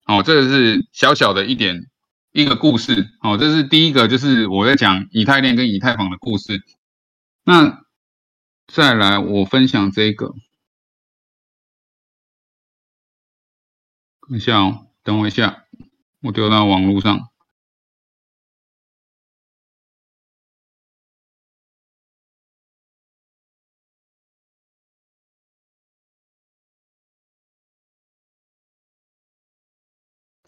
[0.06, 1.88] 哦，这个是小小的一点
[2.32, 6.64] 一个故事哦，这是第一个，就是我在讲以太链跟以太坊的故事。
[7.44, 7.84] 那
[8.68, 10.34] 再来，我分享这个，
[14.30, 15.66] 等一下哦，等我一下，
[16.22, 17.29] 我丢到网络上。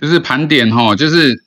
[0.02, 1.46] 就是盘点哈，就是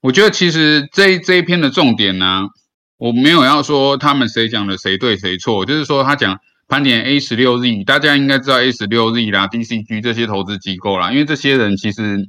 [0.00, 2.48] 我觉得其实这这一篇的重点呢，
[2.96, 12.28] 我没有要说他们谁讲的谁对谁错，就是说他讲盘点 A 十六 Z，大家应该知道 A 十六 Z 啦、DCG 这些投资机构啦，因为这些人其实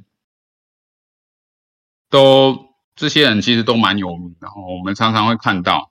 [2.08, 4.46] 都这些人其实都蛮有名的，
[4.78, 5.90] 我们常常会看到。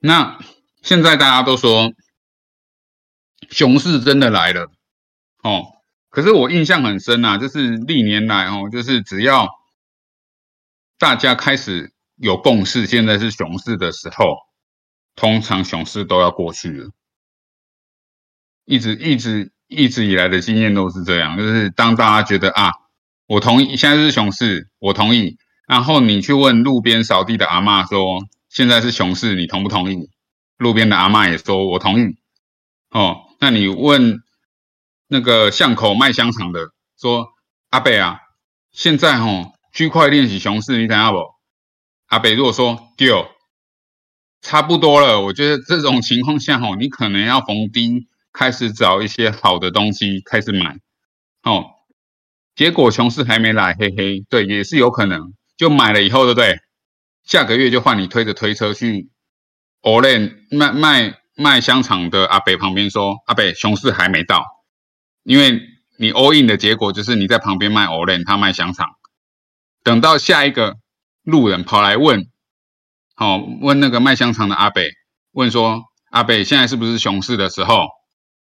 [0.00, 0.36] 那
[0.82, 1.92] 现在大家都说
[3.50, 4.72] 熊市真的来了，
[5.44, 5.77] 哦。
[6.10, 9.46] 可是我印象很深啊，就是历年来哦，就是只要
[10.98, 14.24] 大家开始有共识，现在是熊市的时候，
[15.14, 16.90] 通常熊市都要过去了。
[18.64, 22.72] 一直一直一直以来的经验都是这样，就是当大家觉得啊，
[23.26, 25.36] 我同意现在是熊市，我同意，
[25.68, 30.08] 然后你去问路边扫地的阿妈说现在是熊市，你同不同意？
[30.56, 32.16] 路边的阿妈也说我同意。
[32.90, 34.22] 哦，那你问？
[35.08, 36.68] 那个巷口卖香肠的
[37.00, 37.28] 说
[37.70, 38.20] ：“阿北啊，
[38.70, 41.18] 现在吼区块链是熊市，你看下不？”
[42.06, 43.26] 阿北如果说丢，
[44.42, 50.76] 差不多了，我觉得这种情况下吼，你可能要逢低开始找一些好的东西开始买，
[51.42, 51.64] 哦，
[52.54, 56.58] 结果熊市还没来，嘿嘿，对，也是有可能，就买了以后，对不对？
[57.24, 59.10] 下个月就换你推着推车去
[59.82, 60.08] o l
[60.50, 64.44] 卖卖卖香肠的阿北旁边说：“阿北，熊市还没到。”
[65.22, 65.60] 因为
[65.98, 68.86] 你 all in 的结果就是你在旁边卖 o l e n 他卖香肠。
[69.82, 70.76] 等到下一个
[71.22, 72.26] 路人跑来问，
[73.14, 74.90] 好问那个卖香肠的阿北，
[75.32, 77.86] 问说阿北现在是不是熊市的时候？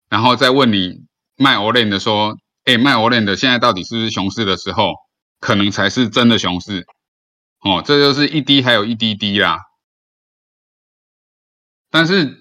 [0.10, 1.06] 然后再问你
[1.38, 4.94] 卖 o l e n 的说，哎卖 o l e n 的现在到底是不是熊市的时候？
[5.40, 6.86] 可能才是真的熊市。
[7.62, 9.60] 哦，这就是一滴还有一滴滴啦。
[11.90, 12.39] 但是。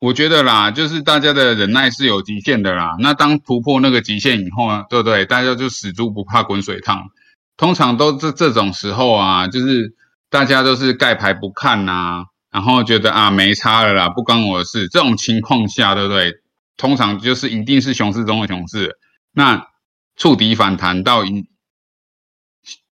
[0.00, 2.94] 我觉得啦，就是大家的忍耐是有极限的啦。
[3.00, 5.26] 那当突破那个极限以后啊，对不对？
[5.26, 7.10] 大家就死猪不怕滚水烫。
[7.56, 9.96] 通常都这这种时候啊，就是
[10.30, 14.86] 大家都是盖牌不看呐，然后觉得啊没差了啦，不关我的事。
[14.86, 16.32] 这种情况下，对不对？
[16.76, 18.98] 通常就是一定是熊市中的熊市。
[19.32, 19.66] 那
[20.14, 21.48] 触底反弹到一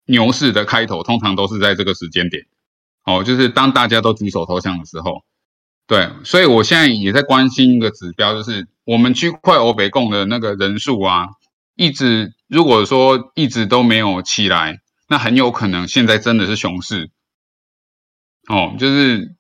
[0.07, 2.45] 牛市的开头，通常都是在这个时间点。
[3.05, 5.25] 哦，就是当大家都举手投降的时候。
[5.87, 11.27] 对，所以我现在也在关心一个指标，就是我们区块欧北共的那个人数啊，
[11.77, 17.11] 一直如果说一直都没有起来，那很有可能现在真的是熊市。
[18.49, 19.35] 哦，就是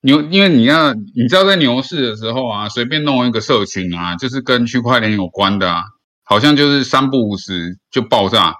[0.00, 5.82] 牛，因为你要你知道在牛市的时候啊，随便弄一个社群啊，就是跟区块链有关的啊，
[6.24, 8.54] 好像就是三不五时就爆炸。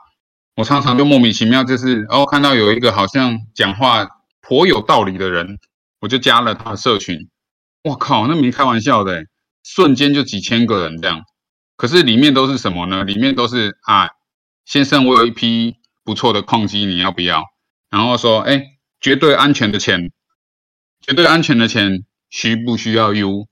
[0.57, 4.07] 我常常就莫名其妙，就是哦看到有一个好像讲话
[4.43, 5.59] 颇有道理的人。
[6.01, 7.29] 我就加了他的社群，
[7.83, 9.25] 我靠，那没开玩笑的，
[9.65, 11.23] 瞬间就几千个人这样。
[11.77, 13.05] 可是里面都是什么呢？
[13.05, 14.09] 里面都是啊，
[14.65, 17.45] 先生，我有一批不错的矿机，你要不要？
[17.91, 18.63] 然后说，哎，
[19.01, 20.13] 绝对安全的钱，
[21.01, 23.49] 绝对安全的钱，需不需要 U？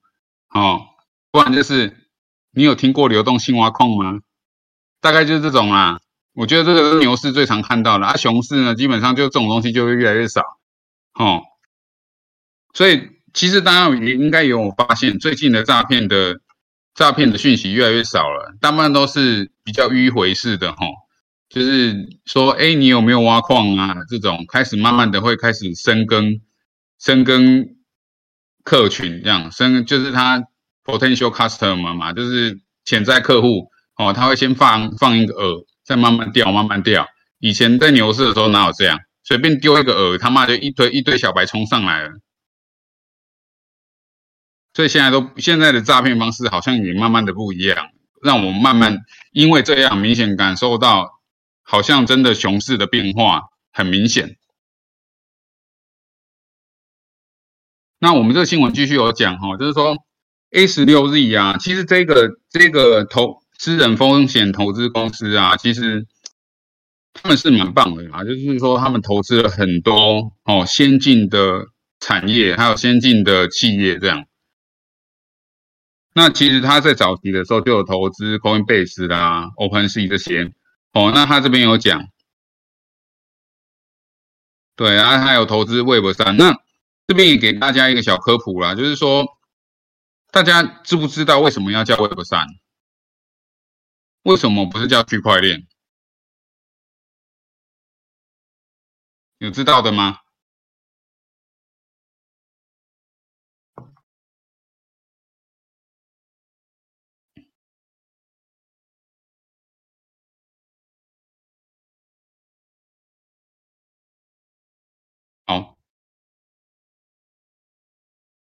[0.55, 0.87] 哦，
[1.31, 2.09] 不然就是
[2.53, 4.21] 你有听过流动性挖矿吗？
[5.01, 6.01] 大概就是这种啦。
[6.35, 10.43] 我觉得这个是牛市最常看到的，啊，熊市呢，基本上就这种东西就会越来越少，
[11.15, 11.43] 哦。
[12.77, 16.41] 所以其实大家也应该有发现，最近的诈骗的
[16.95, 20.87] 诈骗的讯息越来越少了，大部分都是比较迂回式的哈，
[21.49, 23.97] 就是说，哎，你有没有挖矿啊？
[24.11, 26.39] 这种开始慢慢的会开始深耕
[27.01, 27.67] 深耕
[28.63, 30.43] 客群，这样深就是他
[30.85, 37.07] potential customer 嘛，就是潜在客户哦，他会先放放一个饵，再慢慢钓，慢慢钓。
[37.39, 38.99] 以前在牛市的时候哪有这样？
[39.25, 42.11] 随便丢一个饵，他妈就一堆一堆小白冲上来了。
[44.77, 47.89] 所以现在都现在的诈骗方式好像也慢慢的不一样，
[48.23, 48.99] 让我们慢慢
[49.33, 51.13] 因为这样明显感受到，
[51.63, 54.37] 好像真的熊市的变化很明显。
[57.99, 59.97] 那我们这个新闻继续有讲哈，就是说
[60.51, 66.07] A 十六 Z 啊，其实这个这个投私人风险投资公司啊，其实
[67.15, 71.65] 他们是蛮棒的啊，就是说他们投资了很多哦先进的
[71.99, 74.27] 产业，还有先进的企业这样。
[76.19, 80.51] 那其实他在早期的时候就有投资 Coinbase 啦、OpenSea 这些。
[80.95, 82.09] 哦，那他这边有讲，
[84.77, 86.35] 对啊，他有投资 Web 三。
[86.39, 86.59] 那
[87.07, 89.27] 这边也给大家一个小科普啦，就是说，
[90.31, 92.47] 大家知不知道为什么要叫 Web 三？
[94.23, 95.67] 为什么不是叫区块链？
[99.37, 100.21] 有知道的吗？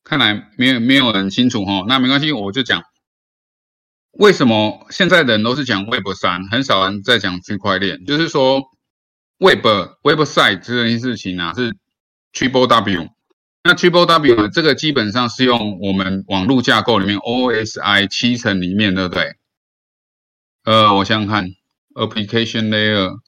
[0.09, 2.83] 看来没有没有人清楚哈，那没关系，我就讲。
[4.13, 8.63] 为什么现在的人都是讲 Web 三，很少人在讲区块链，就是说
[9.37, 9.67] Web
[10.03, 11.77] Website 这件事情啊是
[12.33, 13.09] Triple W，
[13.63, 19.37] 那 Triple W 呢，这个基本上是用我们网络架构里面 OSI 七层里面，对不对？
[20.65, 21.51] 呃，我想想看
[21.95, 23.19] ，Application Layer。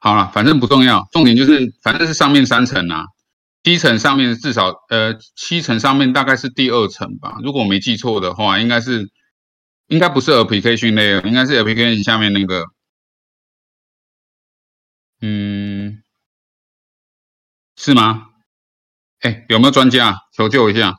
[0.00, 3.06] 好了，反正不重要，重点就是反正是上面三层啊，
[3.64, 9.10] 七层上面至少呃七层上面大概是第二层吧，如果我没记错的话，应该是
[9.88, 12.66] 应该不是 application layer，应该是 application 下面那个，
[15.22, 16.02] 嗯，
[17.76, 18.26] 是吗？
[19.20, 20.96] 哎，有没有专家求救一下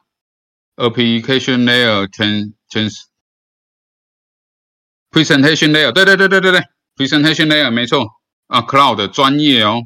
[0.76, 2.89] ？application layer 全全
[5.11, 6.61] presentation layer，对对对对对对
[6.95, 8.07] ，presentation layer 没错。
[8.47, 9.82] 啊，Cloud 专业哦。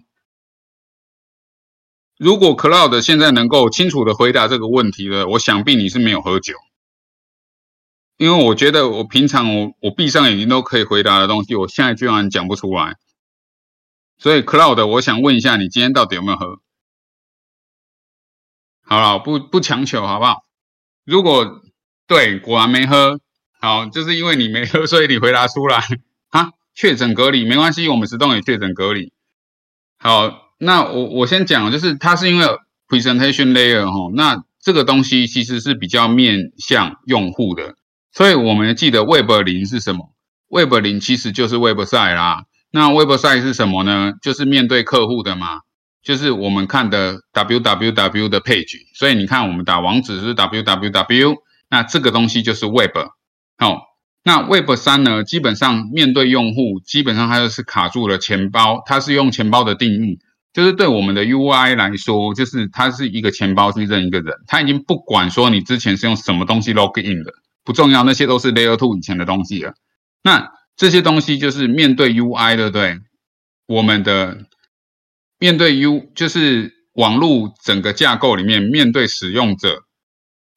[2.20, 6.53] 如果 Cloud 现在能够清楚的回答这个问题了，我想必你是没有喝酒，
[8.17, 12.97] 因为我觉得我平常我我闭上眼睛都可以回答的东西，我现在居然讲不出来。
[14.17, 16.59] 所以 Cloud，我想问一下，你今天到底有没有喝？
[18.82, 20.43] 好了，不不强求，好不好？
[21.05, 21.61] 如果
[22.05, 23.22] 对，果然没喝，
[23.61, 25.86] 好，就是因为你没喝，所以你回答出来
[26.32, 26.51] 啊。
[26.76, 29.13] 确诊隔离没关系，我们石洞也确诊隔离。
[29.97, 32.45] 好，那我我先讲，就是它是因为
[32.88, 37.76] presentation layer 哈，那这个东西其实是比较面向用户的，
[38.12, 40.14] 所以我们记得 Web 零是什么
[40.49, 42.43] ？Web 零其实就是 Website 啦。
[42.72, 44.14] 那 Website 是什么呢？
[44.22, 45.62] 就是面对客户的嘛，
[46.03, 48.78] 就是我们看的 www 的 page。
[48.93, 51.38] 所以你看，我们打网址是 www，
[51.70, 52.97] 那这个东西就是 Web。
[53.57, 53.89] 好。
[54.22, 55.24] 那 Web 三呢？
[55.24, 58.84] 基本上面对用户，基本上它就是卡住了钱包。
[58.86, 60.20] 它是用钱包的定义，
[60.54, 64.36] 就是对我们的 UI 来说，就是它是一个钱包去认一个人。
[64.47, 67.34] 它已经不管说你之前是用什么东西 log in 的，
[67.64, 69.74] 不重要，那些都是 Layer Two 以前的东西了。
[70.24, 73.00] 那这些东西就是面对 UI 对不对？
[73.68, 74.45] 我们的
[75.38, 79.84] 面对 U 就是网络整个架构里面面对使用者，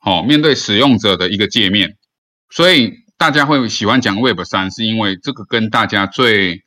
[0.04, 1.96] 哦，面对使用者的一个界面，
[2.50, 3.00] 所以。
[3.18, 6.64] 大家会喜欢讲 Web 三，是因为这个跟大家最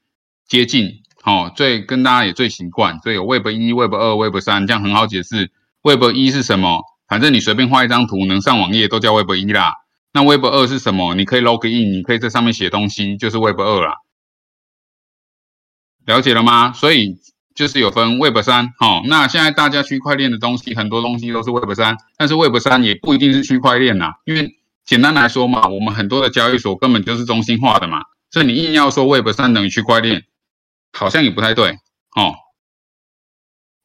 [0.47, 5.51] 接近，哦，最跟大家也最习惯，所以有 Web 一、Web 二、Web 三，这样很好解释。
[5.81, 6.83] Web 一是什么？
[7.07, 9.73] 反正你随便画一张图能上网页都叫 Web 一啦。
[10.13, 11.15] 那 Web 二是什么？
[11.15, 13.95] 你可以 log in，你可以在上面写东西，就是 Web 二啦。
[16.05, 16.71] 了解了吗？
[16.73, 17.17] 所以
[17.53, 24.55] 就是有分 Web 三，哦，那现在大家区块链的东西很多东西都是 Web 三，但是 Web 三也不一定是区块链呐，因为。
[24.85, 30.25] 简单来说嘛，我们很多的交易所根本就是中心化的嘛，所以你硬要说 Web 三等于区块链，
[30.97, 31.71] 好像也不太对
[32.15, 32.33] 哦，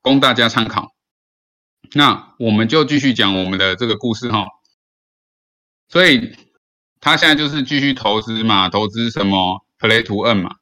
[0.00, 0.92] 供大家参考。
[1.92, 4.46] 那我们就继续讲我们的这个故事哈。
[5.88, 6.36] 所以
[7.00, 10.56] 他现在就是继续投资嘛，投资什么 Play to Earn 嘛。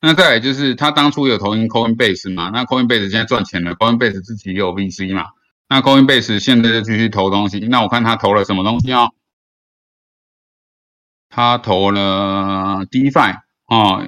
[0.00, 5.28] 那再来就是他当初有投进 Coinbase 嘛，那 Coinbase 现在赚钱了，Coinbase 自己也有 VC 嘛，
[5.68, 7.60] 那 Coinbase 现在就继续投东西。
[7.60, 9.14] 那我看他投了什么东西哦？
[11.30, 14.06] 他投了 DeFi 哦，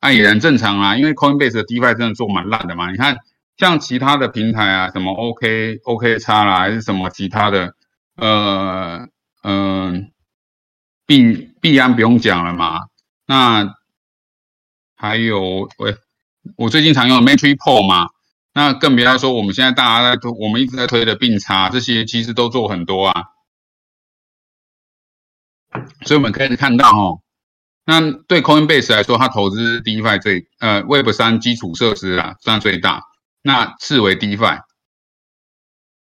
[0.00, 2.90] 那也很正常啊，因为 Coinbase 的 DeFi 真的做蛮烂的嘛。
[2.90, 3.18] 你看，
[3.56, 7.74] 像其他的平台啊，什么 OK OK 叉啦，还是什么其他的，
[8.16, 9.06] 呃
[9.42, 10.10] 嗯，
[11.06, 12.86] 币币安不用讲了嘛。
[13.26, 13.74] 那
[14.96, 15.96] 还有喂，
[16.56, 18.08] 我最近常用的 MatrixPo 嘛，
[18.52, 23.24] 那更别说我们现在大家在推，我们一直在推的并差，这些其实都做很多啊。
[26.04, 27.20] 所以我们可以看到哈，
[27.90, 33.02] 那对 Coinbase 来说，它投资 DeFi 最呃 Web 三基础设施啊占最大，
[33.42, 34.60] 那次为 DeFi。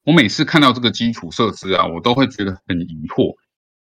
[0.03, 3.35] 我每次看到这个基础设施啊，我都会觉得很疑惑，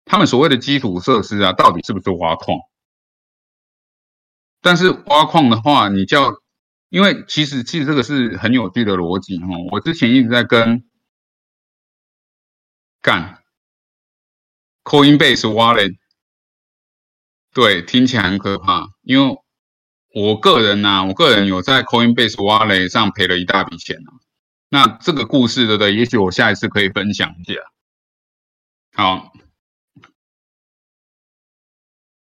[0.04, 2.58] 他们所谓的基础设施啊，到底是不是挖矿？
[4.60, 6.34] 但是挖矿的话，你叫，
[6.90, 9.46] 因为其实其实这个是很有趣的逻辑哈。
[9.72, 10.84] 我之前一直在跟
[13.00, 13.40] 干。
[14.84, 15.80] Coinbase 挖的
[17.54, 18.88] 对，听起来很可怕。
[19.02, 19.36] 因为
[20.12, 24.10] 我个人呢，我个人有在 Coinbase Wallet 上赔了一大笔钱啊。
[24.68, 25.94] 那这个故事，对不对？
[25.94, 27.54] 也许我下一次可以分享一下。
[28.92, 29.32] 好，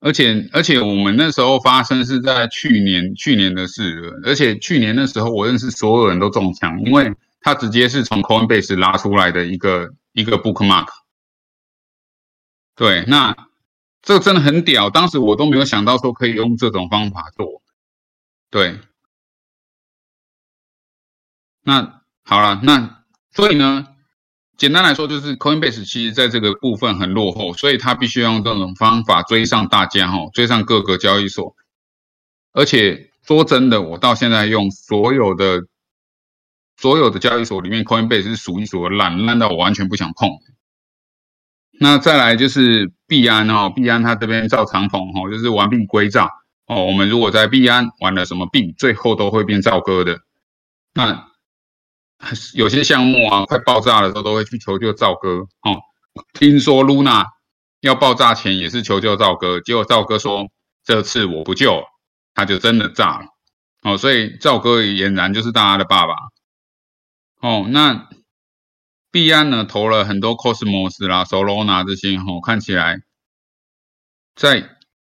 [0.01, 10.89] 而且而且我们那时候发生是在去年去年的事，而且去年那时候我认识所有人都中枪，因为他直接是从 Coinbase 拉出来的一个一个 Bookmark。
[12.75, 13.37] 对，那
[14.03, 17.63] 这个真的很屌，当时我都没有想到说可以用这种方法做。
[18.51, 18.81] 对，
[21.63, 23.87] 那好了，那所以呢，
[24.57, 31.55] 简单来说就是 Coinbase 其实在这个部分很落后，所以他必须要用这种方法追上大家哈，追上各个交易所。
[32.53, 35.67] 而且说真的，我到现在用所有的
[36.77, 40.31] 所有的交易所里面，Coinbase 是数一数二烂，烂到我完全不想碰。
[41.83, 46.29] 那再来就是币安哦，币安它这边造长虹哦，就是完璧归赵
[46.67, 46.85] 哦。
[46.85, 50.19] 我们如果在币安玩了什么币，最后都会变赵哥的。
[50.93, 51.27] 那
[52.53, 55.81] 有些项目啊，快爆炸的时候都会去求救赵哥哦。
[56.35, 57.25] 听说 Luna
[57.81, 60.49] 要爆炸前也是求救赵哥，结果赵哥说
[60.85, 61.83] 这次我不救，
[62.35, 63.25] 他就真的炸了
[63.85, 63.97] 哦。
[63.97, 66.13] 所以赵哥俨然就是大家的爸爸
[67.41, 67.67] 哦。
[67.71, 68.07] 那。
[69.11, 73.01] 币安呢投了很多 Cosmos 啦、Solana 这些，吼看起来
[74.37, 74.77] 在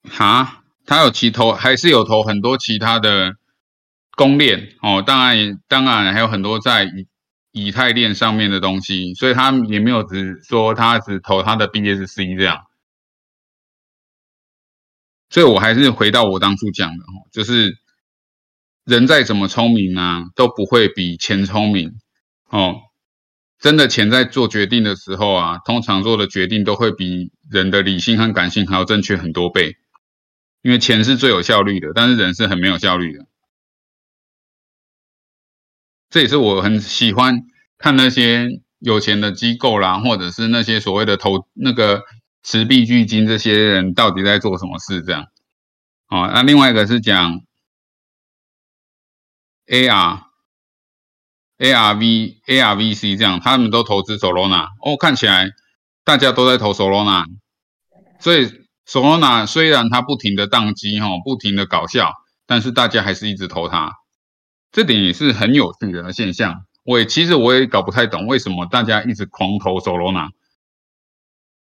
[0.10, 3.36] 哈，他有其投还是有投很多其他的
[4.16, 7.08] 公链哦，当然当然还有很多在以
[7.52, 12.66] 以太链上面的东西，所以他也没有只说他只投他的 BSC 这样，
[15.30, 17.78] 所以我还是回到我当初讲的哦，就是
[18.86, 22.00] 人再怎么聪明啊，都不会比钱聪明
[22.50, 22.76] 哦。
[23.64, 29.78] 真的钱在做决定的时候啊，通常做的决定都会比人的理性和感性还要正确很多倍，
[30.62, 33.26] 因为钱是最有效率的，但是人是很没有效率的。
[36.10, 37.44] 这也是我很喜欢
[37.78, 38.50] 看那些
[38.80, 42.04] 有钱的机构啦，或者是那些所谓的投那个
[42.44, 45.28] 持币巨金这些人到底在做什么事这样。
[46.10, 47.40] 哦，那另外一个是讲
[49.68, 50.33] AR。
[51.64, 55.52] ARV、ARVC 这样，他们都投资 Solana 哦，看起来
[56.04, 57.24] 大家都在投 Solana，
[58.20, 58.52] 所以
[58.86, 62.12] Solana 虽然它不停的宕机哈，不停的搞笑，
[62.46, 63.94] 但是大家还是一直投它，
[64.74, 66.66] 这点也是很有趣的现象。
[66.84, 70.32] 我也其实我也搞不太懂为什么大家一直狂投 Solana，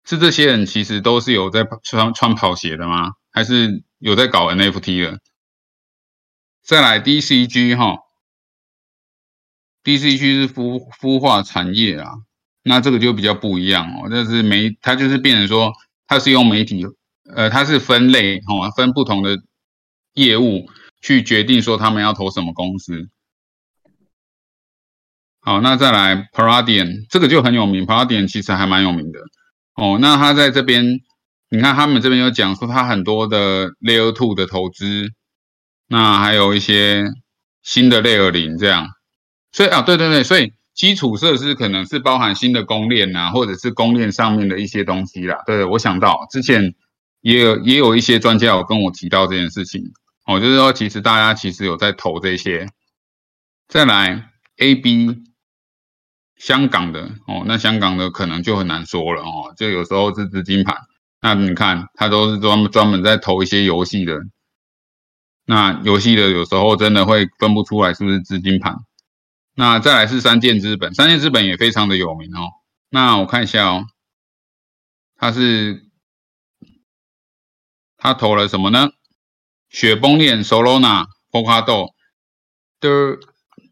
[0.03, 3.11] 是这些人其实都是有在穿穿跑鞋的吗？
[3.31, 5.19] 还是有在搞 NFT 的？
[6.63, 7.99] 再来 DCG 哈。
[9.83, 12.09] D C 区是孵孵化产业啊，
[12.63, 14.09] 那这个就比较不一样哦。
[14.09, 15.73] 这是媒，它就是变成说，
[16.07, 16.85] 它是用媒体，
[17.35, 19.37] 呃，它是分类哦，分不同的
[20.13, 20.69] 业务
[21.01, 23.09] 去决定说他们要投什么公司。
[25.41, 29.19] 好，那再来 Paradian，这个就很有名，Paradian 其实还蛮有名的
[29.75, 29.97] 哦。
[29.99, 31.01] 那他在这边，
[31.49, 35.09] 你看他们这边有讲说，他很多的 Layer Two 的投资，
[35.89, 37.03] 那还有一些
[37.61, 38.87] 新的 Layer 零这样。
[39.53, 45.37] 所以啊，对对对，所以基础设施可能是包含新的公链呐，或者是公链上面的一些东西啦。
[45.45, 46.73] 对，我想到之前
[47.21, 49.93] 也有也有一些专家有跟我提到这件事情，
[50.25, 52.67] 哦，就是说其实大家其实有在投这些。
[53.67, 55.23] 再来 A B
[56.35, 60.75] 香港的哦，那香港的可能就很难说了哦，就有时候是资金盘，
[61.21, 64.19] 那你看他都是专专门在投一些游戏的，
[65.45, 68.75] 那游戏的有时候真的会分不出来是不是资金盘。
[69.55, 72.49] 那再来是三箭资本，三箭资本也非常的有名哦。
[72.89, 73.85] 那我看一下哦，
[75.15, 75.89] 他是
[77.97, 78.89] 他投了什么呢？
[79.69, 81.93] 雪崩链、Solana、Polkadot、
[82.79, 83.19] Der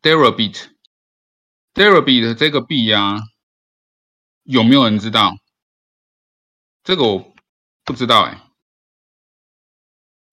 [0.01, 0.69] Deribit、
[1.73, 3.19] Deribit 这个币呀，
[4.43, 5.35] 有没有人知道？
[6.83, 7.33] 这个我
[7.83, 8.41] 不知道哎，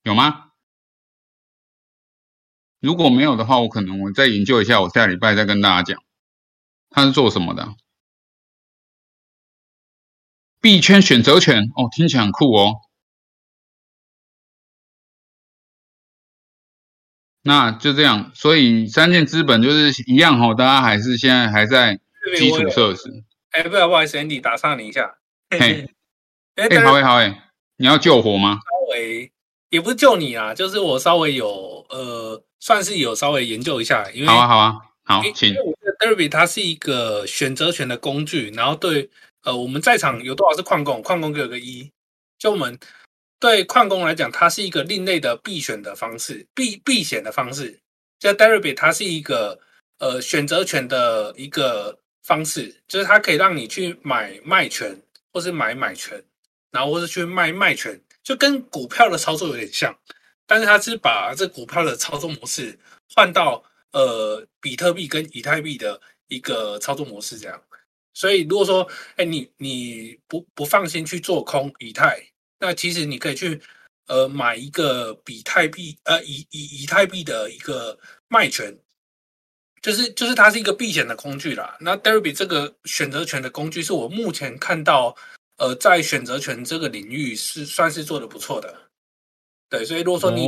[0.03, 0.48] 有吗？
[2.81, 6.03] 如果没有的话，我可能我再研究一下，我下礼拜再跟大家讲，
[6.91, 7.75] 他是做什么的？
[10.61, 12.77] 币圈选择权哦，听起来很酷哦。
[17.43, 21.99] 那就这样，所以三件资本就是一样哦，大家还是现在还在
[22.37, 23.25] 基础设施。
[23.51, 25.19] 哎，不好意思，Andy 打上你一下。
[25.51, 25.89] 嘿，
[26.55, 28.55] 哎，好哎，好哎，你要救火吗？
[28.55, 29.33] 稍微
[29.71, 32.45] 也不是救你啊，就是我稍微有呃。
[32.61, 35.55] 算是有稍微研究一下，因为好啊好啊好，请。
[35.99, 39.11] Derby 它是一个选择权的工具，然后对
[39.43, 41.03] 呃，我们在场有多少是矿工？
[41.03, 41.91] 矿工给有个一。
[42.39, 42.79] 就我们
[43.41, 47.81] 对矿工来讲，它是一个另类的避选的方式，避避险的方式。
[48.21, 49.59] 就 Deribit，它是一个
[49.99, 55.03] 呃选择权的一个方式，就是它可以让你去买卖权，
[55.33, 56.23] 或是买买权，
[56.71, 59.93] 然后或是去卖卖权，就跟股票的操作有点像，
[60.49, 62.77] 但是他是把这股票的操作模式
[63.15, 67.63] 换到呃比特币跟以太币的一个操作模式这样。
[68.15, 72.21] 所以如果说，哎，你你不不放心去做空以太，
[72.59, 73.61] 那其实你可以去。
[74.11, 78.75] 呃，买一个比特币，呃，以以以太币的一个卖权，
[79.83, 81.77] 就是就是它是一个避险的工具啦。
[81.79, 85.15] 那 Derby 这个选择权的工具，是我目前看到，
[85.59, 88.88] 呃，在选择权这个领域是算是做的不错的。
[89.69, 90.47] 对，所以如果说你，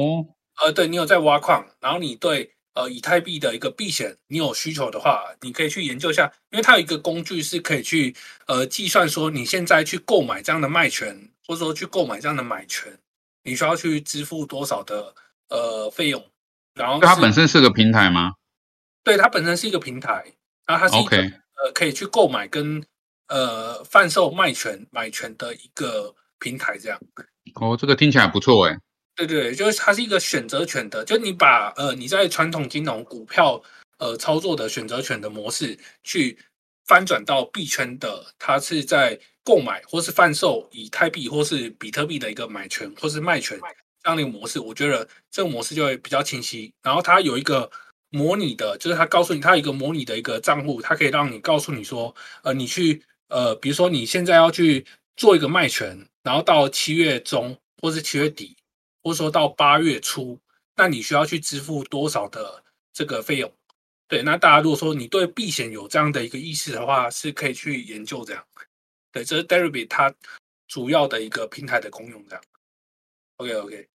[0.61, 8.15] 呃，对你有在挖矿，然后你对呃以太币的一个避险你有需求的话，你可以去研究一下，因为它有一个工具是可以去
[8.47, 12.99] 呃计算说你现在去购买这样的卖权，或者说去购买这样的买权。
[13.43, 15.15] 你需要去支付多少的
[15.49, 16.23] 呃费用？
[16.75, 18.35] 然后它本身是个平台吗？
[19.03, 20.25] 对，它本身是一个平台，
[20.67, 22.85] 然后它是一个呃可以去购买跟
[23.29, 27.01] 呃贩售卖权买权的一个平台，这样。
[27.55, 28.79] 哦，这个听起来不错哎。
[29.17, 33.63] 对对，就是它是一个选择权的，就你把呃你在传统金融股票
[33.99, 36.39] 呃操作的选择权的模式去
[36.87, 39.19] 翻转到币圈的，它是在。
[39.43, 43.59] 购买或是贩售以太币或是比特币的一个买权或是卖权
[44.03, 46.71] 这样的一个模式，我觉得这个模式就会比较清晰。
[46.83, 47.69] 然后它有一个
[48.11, 54.85] 模拟的，就是它告诉你，它有一个模拟的一个账户，它可以让你告诉你说，呃，你去呃，比如说你现在要去
[55.17, 58.55] 做一个卖权，然后到七月中或是七月底，
[59.03, 60.39] 或者说到八月初，
[60.77, 63.53] 那你需要去支付多少的这个费用？
[64.09, 68.45] 对，那大家如果说你对避险有这样的一个意识的话，是可以去研究这样。
[69.13, 70.13] 对，这是 Derby 它
[70.69, 72.43] 主要的一个平台的功用，这样。
[73.37, 73.89] OK OK。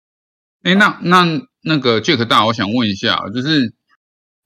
[0.62, 1.26] 哎，那那
[1.62, 3.74] 那个 Jack 大，我想问一下，就是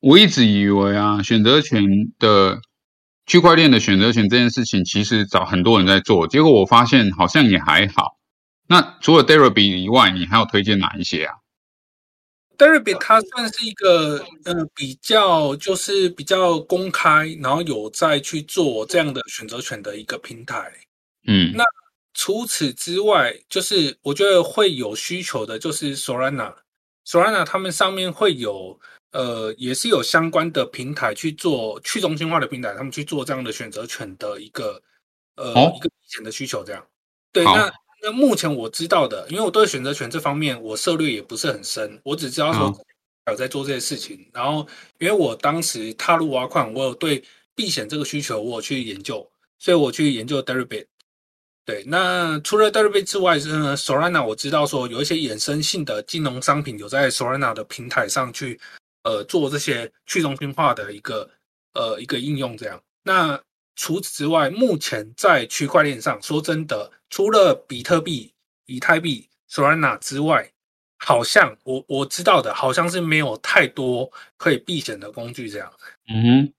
[0.01, 1.85] 我一直以为啊，选择权
[2.19, 2.61] 的
[3.27, 8.18] 区块链的选择权这件事情，其实找很多人在做，结果我发现好像也还好。
[8.71, 11.37] 那除了 Derby 以外，你还要推荐哪一些啊
[12.59, 20.71] ？Derby 它算是一个呃比较就是比较公开，然后有在去做这样的选择权的一个平台。
[21.27, 21.64] 嗯，那
[22.12, 28.79] 除此之外，就是我觉得会有需求的，就是 Solana，Solana 他们上面会有
[29.12, 34.83] 呃也是有相关的平台去做去中心化的平台，他们去做这样的选择权的一个
[35.37, 36.87] 呃一个以前的需求，这样。
[37.33, 37.73] 对，那。
[38.03, 42.72] 那目前我知道的，因为我对选择权这方面我涉猎也不是很深，我只知道说
[43.30, 44.28] 有在做这些事情。
[44.32, 44.66] 然后，
[44.99, 47.22] 因为我当时踏入挖矿，我有对
[47.55, 49.28] 避险这个需求，我有去研究，
[49.59, 50.86] 所以我去研究 Deribit。
[51.64, 58.59] 对，那除了 Deribit 之外，呃，Solana 我知道说有一些衍生性的金融商品有在 Solana 的平台上去
[59.03, 61.28] 呃做这些去中心化的一个
[61.74, 62.82] 呃一个应用，这样。
[63.03, 63.38] 那
[63.76, 68.33] 除此之外，目前在区块链上，说真的，除了比特币、
[68.67, 70.51] 以太币、Solana 之外，
[70.99, 75.73] 好像我我知道的，好像是没有太多可以避险的工具这样。
[76.09, 76.53] 嗯，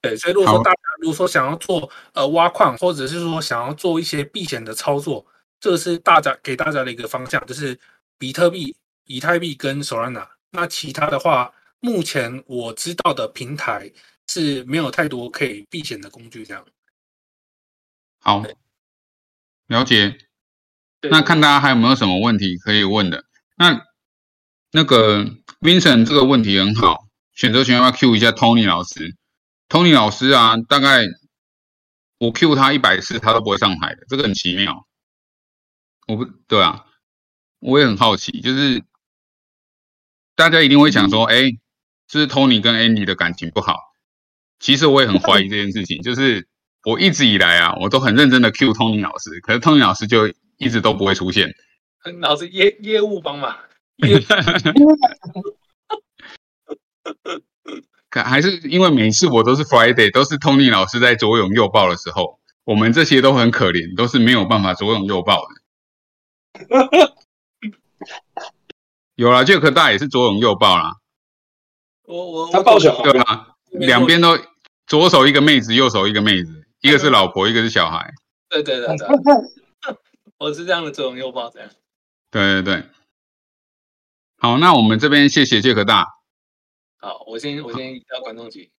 [0.00, 5.26] 对，所以如果说大家如果说想要做呃挖矿，或者是说想要做一些避险的操作，
[5.60, 7.78] 这是大家给大家的一个方向，就是
[8.18, 8.74] 比特币、
[9.06, 10.28] 以太币跟 Solana。
[10.50, 13.92] 那其他的话，目前我知道的平台。
[14.28, 16.64] 是没有太多可以避险的工具，这样。
[18.20, 18.42] 好，
[19.72, 20.18] 了解。
[21.10, 23.24] 那看大家还有没有什么问题可以问的？
[23.56, 23.82] 那
[24.70, 25.24] 那个
[25.60, 29.16] Vincent 这个问题很好，选择权要不要 Q 一下 Tony 老师
[29.68, 31.06] ？Tony 老师啊，大概
[32.18, 34.86] 我 Q 他一百次，他都不会上台的，这个很奇妙。
[36.06, 36.84] 我不对啊，
[37.58, 38.84] 我也很好奇，就是
[40.36, 41.42] 大家一定会想说，哎，
[42.08, 43.76] 是不是 Tony 跟 Andy 的感情不好？
[44.60, 46.46] 其实我也很怀疑这件事情，就是
[46.84, 50.26] 我一直以来啊，我都很认真的 Q Tony 老师，可是 Tony 老师就
[50.58, 51.54] 一直都不会出现。
[52.20, 53.56] 老师业业务帮忙，
[58.10, 65.54] 可 还是因为每次我都是 Friday，都是 Tony 老师在左拥右抱的时候，我们这些都很可怜，都是没有办法左拥右抱的。
[69.14, 70.96] 有了，这颗大也是左拥右抱啦。
[72.04, 73.54] 我我他抱小孩对吧？
[73.70, 74.36] 两边都。
[74.84, 78.12] 左手一个妹子，右手一个妹子，一个是老婆，一个是小孩。
[78.48, 79.06] 对对对对，
[80.38, 81.68] 我是这样的左拥右抱这样。
[82.30, 82.84] 对对对，
[84.36, 86.06] 好，那我们这边谢谢杰克大。
[86.98, 88.70] 好，我先我先到观众席。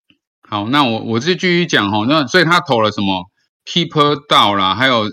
[0.41, 3.31] 好，那我我是继续讲哈，那所以他投了什么
[3.65, 5.09] Keeper 到啦，还有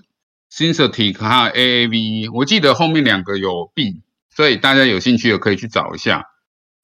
[0.52, 6.26] Synthetic 还有 AAV，我记得后面两个有 B，所以大家有兴趣的可以去找一下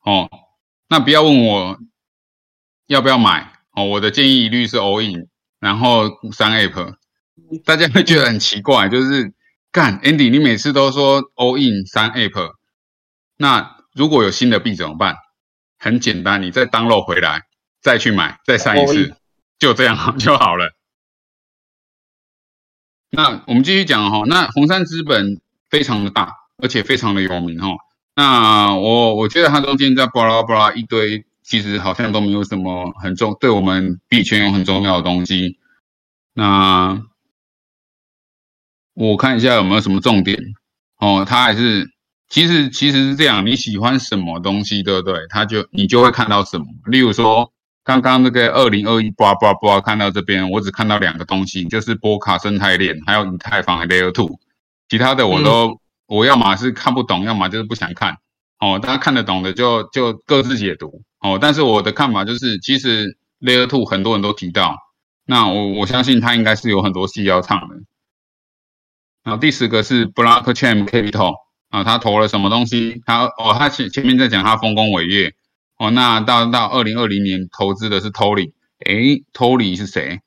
[0.05, 0.31] 哦。
[0.89, 1.79] 那不要问我
[2.87, 5.29] 要不要买哦，我的建议一律是 All In，
[5.67, 6.95] 然后三 App，
[7.65, 9.35] 大家会觉得很奇怪，就是
[9.73, 12.53] 干 Andy，你每次都说 All In 三 App，
[13.37, 15.17] 那如果有新的币怎么办？
[15.77, 17.43] 很简单，你再 download 回来，
[17.83, 19.17] 再去买，再上一次，
[19.59, 20.71] 就这样就好了。
[23.11, 27.71] 那我们继续讲哈，那红杉资本非常的大，而且非常的有名哈。
[28.15, 35.59] 那我我觉得它中间在巴拉巴拉一堆，其实好像都没有什么很重，对我们币圈有很重要的东西。
[36.35, 37.03] 那
[38.95, 40.39] 我看一下有没有什么重点
[40.99, 41.95] 哦，它还是。
[42.29, 45.15] 其实其实是这样，你喜欢什么东西，对不对？
[45.29, 46.67] 他就你就会看到什么。
[46.87, 47.53] 例如说，
[47.85, 54.41] 刚刚那个二零二一，叭叭叭，看到这边，我只看到两个东西，就是波卡生态链，还有以太坊 Layer Two，
[54.89, 58.19] 其他的我都我要么是看不懂，要么就是不想看。
[58.59, 61.03] 哦，大家看得懂的就就各自解读。
[61.21, 64.77] 哦，但是我的看法就是，其实 Layer Two 很多人都提到，
[65.25, 67.77] 那我我相信他应该是有很多戏要唱的。
[69.25, 71.47] 然后第十个是 Blockchain Capital。
[71.69, 73.03] 啊，他投了什么东西？
[73.05, 75.35] 他哦，他前前面在讲他丰功伟业
[75.79, 75.91] 哦。
[75.91, 78.53] 那到到二零二零年投资的是 Toly，
[78.87, 80.21] 诶 t o l y 是谁？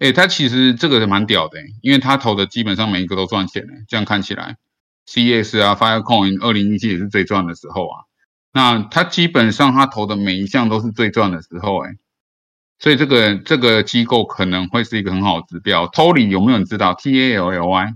[0.00, 3.72] 诶，他其实这个是蛮屌的，因为他投的基本上每一个都赚钱的。
[3.88, 4.58] 这样看起来
[5.06, 8.04] ，CS 啊，Firecoin 二零一七也是最赚的时候啊。
[8.52, 11.96] 那他基本上他投的每一项都是最赚的时候，诶，
[12.78, 15.86] 所以这个这个机构可能会是一个很好的指标。
[15.88, 17.94] Toly 有没有人知道？T A L L Y？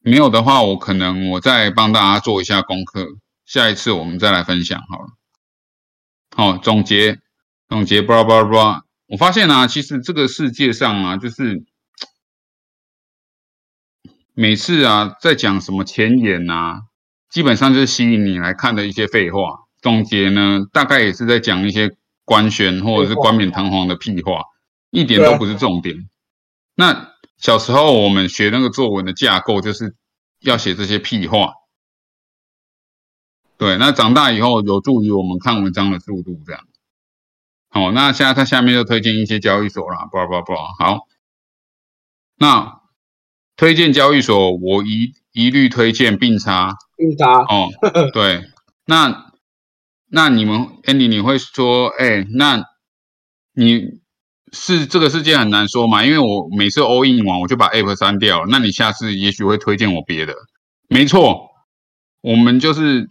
[0.00, 5.08] 没有的话，我可能我再帮大家做一下功课，下一次我们再来分享好了。
[6.34, 7.20] 好，总结
[7.68, 8.82] 总结，blah blah blah。
[9.06, 11.64] 我发现啊，其实这个世界上啊，就是
[14.38, 16.82] 每次啊在讲什么前言啊，
[17.28, 19.66] 基本上就是吸引你来看的一些废话。
[19.82, 24.44] 总结呢，大概也是在讲一些官宣或者是冠冕堂皇的屁话，
[24.90, 26.08] 一点都不是重点。
[26.74, 27.08] 那。
[27.40, 29.94] 小时候我们学那个作文的架构，就是
[30.40, 31.52] 要写这些屁话。
[33.56, 36.66] 对，那长大以后有助于我们看文章的速度，这样。
[37.68, 41.06] 好，那现在他下面就推荐一些交易所啦，不不不，好。
[42.34, 42.77] 那
[43.58, 46.74] 推荐交易所，我一一律推荐并差。
[46.96, 47.40] 并差。
[47.40, 47.68] 哦，
[48.14, 48.44] 对。
[48.86, 49.32] 那
[50.10, 52.64] 那你们 Andy 你会说，哎，那
[53.52, 54.00] 你？
[54.50, 60.32] 是这个世界很难说嘛，因为我每次 all in 完我就把 app 删掉，那你下次也许会推荐我别的。
[60.88, 61.50] 没错，
[62.22, 63.10] 我们就是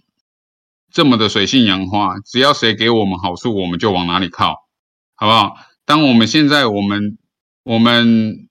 [0.92, 4.56] 这么的水性杨花，只要谁给我们好处，我们就往哪里靠，
[5.14, 5.58] 好不好？
[5.86, 7.20] 当我们现在我们
[7.62, 8.47] 我们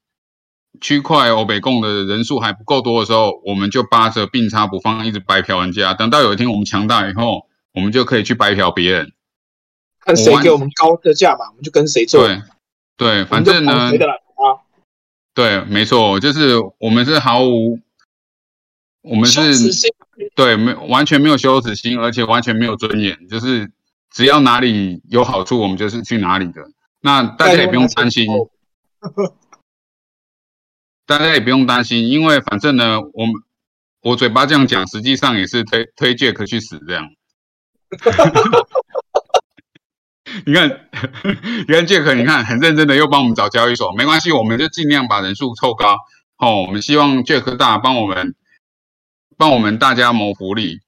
[0.81, 5.95] 区块欧北共的人数还不够多的时候，我们就扒着并差不放，一直白嫖人家。
[5.95, 9.13] 等到有一天我们强大以后，我们就可以去白嫖别人，
[10.01, 12.29] 看谁给我们高的价嘛，我们就跟谁做。
[12.97, 13.93] 对，反正呢，
[15.35, 17.79] 对，没错，就是我们是毫无，
[19.03, 19.71] 我们是，
[20.35, 23.71] 对，没完全没有羞耻心，而且完全没有尊严，就是
[24.11, 26.63] 只要哪里有好处，我们就是去哪里的。
[27.03, 28.27] 那大家也不用担心，
[31.07, 33.35] 大家也不用担心，因为反正呢，我们
[34.03, 37.09] 我嘴巴这样讲，实际上也是推推 Jack 去死这样。
[40.45, 40.69] 你看，
[41.67, 45.97] 你看杰克，你看很认真的又帮我们找交易所，没关系，我们就尽量把人数凑高。
[46.39, 48.35] 哦，我们希望杰克大帮我们，
[49.39, 50.81] 帮我们大家谋福利。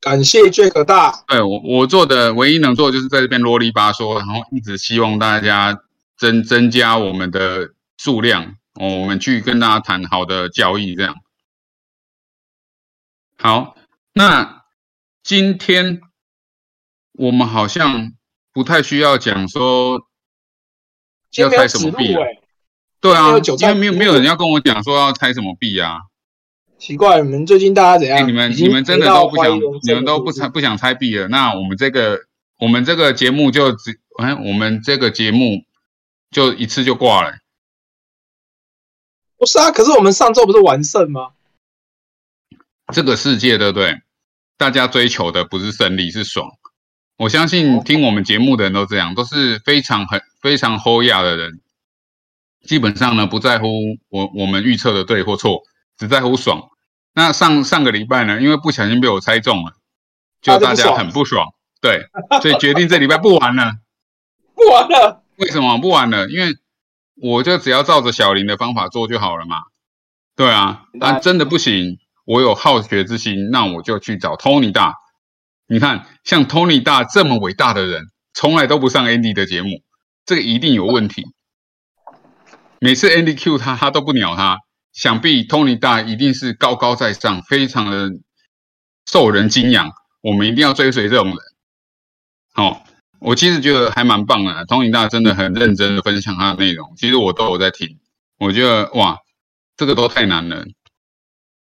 [0.00, 1.24] 感谢杰克大。
[1.26, 5.82] 对我，我做的唯一能做就是在这边啰里吧嗦，然后一直希望大家
[6.16, 7.70] 增增加我们的
[8.02, 11.16] 数量，哦，我们去跟大家谈好的交易，这样。
[13.36, 13.76] 好，
[14.14, 14.64] 那
[15.22, 16.00] 今天。
[17.14, 18.12] 我们好像
[18.50, 20.00] 不太需要讲说
[21.36, 22.14] 要猜什么币，
[23.00, 25.98] 对啊，因为没有没有人要跟我讲说要猜什么币啊。
[26.78, 28.26] 奇怪，你们最近大家怎样？
[28.26, 31.28] 你们你们真的都不想，你们都不猜不想猜币了？
[31.28, 32.20] 那我们这个
[32.58, 35.64] 我们这个节目就只，哎，我们这个节目
[36.30, 37.34] 就一次就挂了。
[39.40, 41.30] 不是啊，可是我们上周不是完胜吗？
[42.92, 44.02] 这个世界对不对？
[44.58, 46.46] 大家追求的不是胜利，是爽。
[47.16, 51.62] 我相信听我们节目的人都这样，都是非常很非常 hold 亚的人，
[52.66, 53.66] 基本上呢不在乎
[54.10, 55.62] 我我们预测的对或错，
[55.96, 56.68] 只在乎爽。
[57.14, 59.72] 那上上个礼拜呢，因为不小心被我猜中了，
[60.42, 61.46] 就大家很不爽，
[61.80, 62.10] 对，
[62.42, 63.72] 所以决定这礼拜不玩了。
[64.54, 66.28] 不玩了，为什么不玩了？
[66.28, 66.54] 因为
[67.22, 69.56] 我就只要照着小林的方法做就好了嘛。
[70.36, 74.94] 对啊，但真的不行，我有好学之心，那我就去找 Tony 大。
[75.66, 79.82] 你看，像 Tony 大这么伟大的人，从来都不上 Andy 的节目，
[80.24, 81.24] 这个一定有问题。
[82.80, 84.58] 每次 Andy Q 他，他都不鸟他，
[84.92, 88.10] 想必 Tony 大一定是高高在上，非常的
[89.06, 89.92] 受人敬仰。
[90.22, 91.36] 我们一定要追随这种人。
[92.52, 92.84] 好、
[93.20, 97.98] 我其实觉得还蛮棒的，Tony 大真的很认真的分享他的内容，其实我都有在听。
[98.38, 99.18] 我觉得哇，
[99.76, 100.66] 这个都太难了。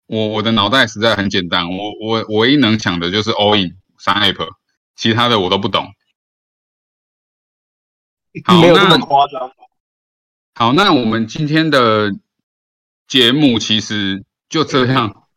[0.07, 4.49] 我我的脑袋实在很简单，我我我唯一能想的就是 all in 三 app，
[4.95, 5.85] 其他的我都不懂。
[8.45, 9.51] 好没有那么那夸张。
[10.55, 12.11] 好，那我们今天的
[13.07, 15.27] 节目其实就这样，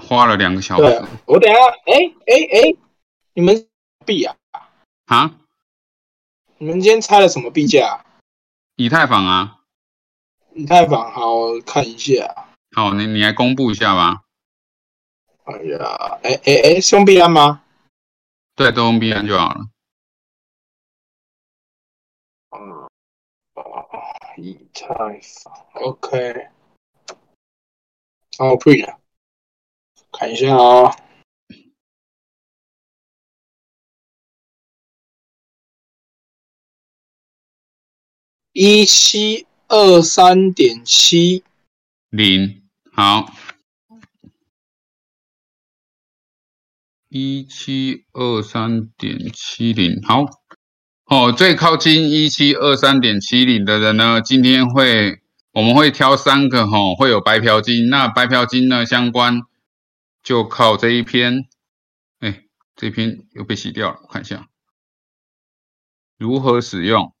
[0.00, 1.94] 花了两个小对时，我等下，哎
[2.26, 2.76] 哎哎，
[3.34, 3.66] 你们
[4.04, 4.34] 闭啊？
[5.06, 5.34] 啊，
[6.58, 8.04] 你们今天拆了什么币价？
[8.76, 9.60] 以太坊啊，
[10.54, 12.48] 以太坊，好我看一下。
[12.74, 14.22] 好，你你来公布一下吧。
[15.44, 17.62] 哎呀，哎哎哎，是用币安吗？
[18.56, 19.66] 对，都用币安就好了。
[22.50, 22.88] 嗯，
[23.54, 23.88] 哦，
[24.38, 26.48] 以太坊，OK。
[28.38, 28.98] 好，pre 了，
[30.10, 30.96] 看一下啊、
[38.56, 41.42] 一七二三点七，
[42.08, 43.34] 零，好，
[47.08, 50.26] 一七二三点七零，好，
[51.06, 59.42] 哦，最靠近一七二三点七零的人呢，今天会我们会挑三个哈、哦，会有白嫖金，那白嫖金呢相关
[60.22, 61.48] 就靠这一篇，
[62.20, 62.44] 哎，
[62.76, 64.48] 这篇又被洗掉了，我看一下。
[66.16, 67.13] 如何使用。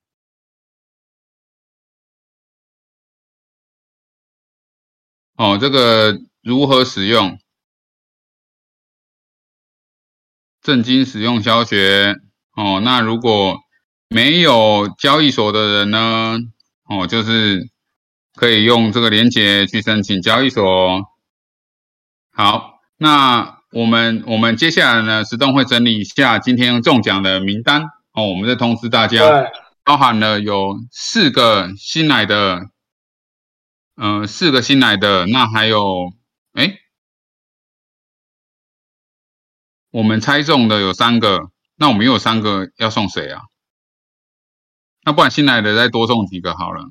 [5.36, 7.38] 哦，这个如何使用？
[10.62, 12.14] 正经使用消学
[12.56, 12.80] 哦。
[12.84, 13.58] 那如果
[14.08, 16.38] 没有交易所的人呢？
[16.84, 17.68] 哦，就是
[18.34, 21.02] 可以用这个链接去申请交易所。
[22.32, 27.82] 好，那我们我们接下来呢，石栋会整理一下今天中奖的名单
[28.12, 29.50] 哦，我们再通知大家。
[29.86, 32.70] 包含了有四个新来的，
[33.96, 36.12] 呃，四个新来的，那还有，
[36.52, 36.78] 哎，
[39.90, 43.42] 我们猜中的有三个，那我们又有三个要送谁啊？
[45.04, 46.90] 那不然新来的再多送几个好了，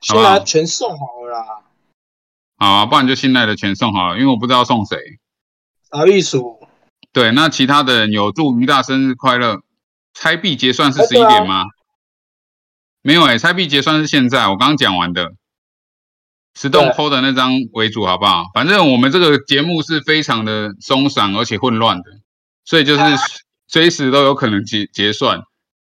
[0.00, 1.62] 现在全送好了啦。
[2.56, 4.98] 好啊，不然就新来的全送好了，因为我不知道送谁。
[5.90, 6.60] 啥秘书？
[7.12, 9.62] 对，那其他的人有祝于大生日快乐，
[10.14, 11.64] 拆币结算是十一点吗？
[13.02, 15.34] 没有哎、拆币结算是现在，我刚刚讲完的。
[16.58, 18.46] 石洞对 PO 的那张为主，好不好？
[18.54, 22.04] 反正我们这个节目是非常的松散而且混乱的，
[22.64, 23.02] 所以就是
[23.68, 25.42] 随时都有可能结结算，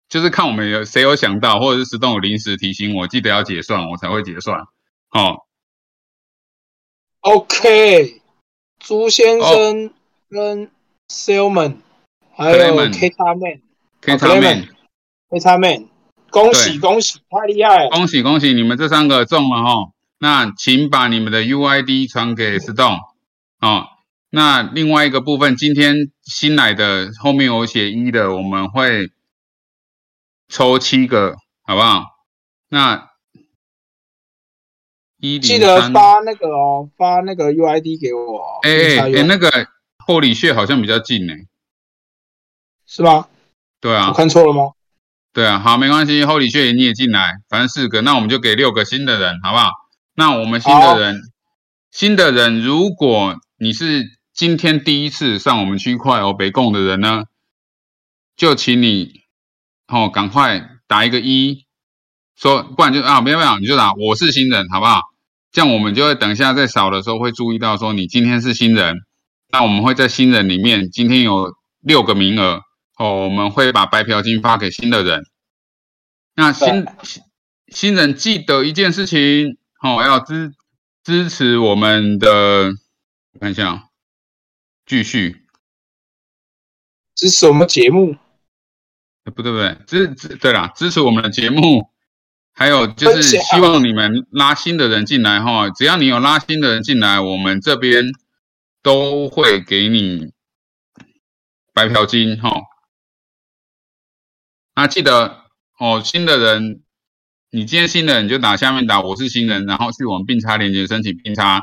[0.07, 4.57] 就是看我们有谁有想到，或者是石洞有临时提醒我，记得要结算，我才会结算。
[5.11, 5.41] 哦
[7.19, 8.21] ，OK，
[8.79, 9.91] 朱先生
[10.29, 10.71] 跟
[11.09, 11.75] Salman，、
[12.35, 13.61] 还有 Clement K 叉 Man、
[13.99, 14.69] 可以 Clement 擦面
[15.29, 15.89] ，K 叉 Man，
[16.29, 17.89] 恭喜恭喜，太厉害了！
[17.89, 19.92] 恭喜恭喜，你们这三个中了哈！
[20.23, 22.97] 那请把你们的 UID 传给 Stone
[23.59, 23.87] 哦。
[24.29, 29.11] 那另外一个部分，今天新来的后面有写一的，我们会
[30.47, 32.05] 抽七个，好不好？
[32.69, 33.09] 那
[35.17, 38.59] 一记得，发那个哦，发那个 UID 给我哦。
[38.63, 39.67] 哎哎哎，那个
[39.97, 41.33] 后里穴好像比较近呢。
[42.87, 43.27] 是吧？
[43.81, 44.71] 对啊我，看错了吗？
[45.33, 49.82] 对啊，好，没关系，后里穴你也进来，反正四个，那我们就给六个新的人，好不好？
[50.15, 51.21] 那我们新的人，
[51.91, 54.03] 新的人，如果你是
[54.33, 57.25] 今天第一次上我们区块哦北贡的人呢，
[58.35, 59.21] 就请你
[59.87, 61.65] 哦赶快打一个一，
[62.35, 65.01] 说不然就啊没有没有，你就打我是新人，好不好？
[65.51, 68.97] 这样我们就会等一下在扫的时候会注意到说你今天是新人，
[69.51, 72.61] 那我们会在新人里面今天有六个名额
[72.97, 75.23] 哦，我们会把白嫖金发给新的人。
[76.35, 77.23] 那新新
[77.67, 80.53] 新人记得一件事情哦，要支
[81.03, 82.69] 支持我们的，
[83.33, 83.89] 我看一下哦，
[84.85, 85.45] 继续，
[87.13, 88.15] 支持我们节目，
[89.25, 91.89] 呃不对不对，支支对啦，支持我们的节目，
[92.53, 98.09] 还有就是希望你们拉新的人进来哈，只要你有拉新的人进来，我们这边
[98.81, 100.31] 都会给你
[101.73, 102.61] 白嫖金哈。
[104.75, 105.43] 那记得
[105.77, 106.82] 哦，新的人，
[107.55, 111.61] 你今天新人你就打下面打我是新人，然后去我们并差链接申请并差。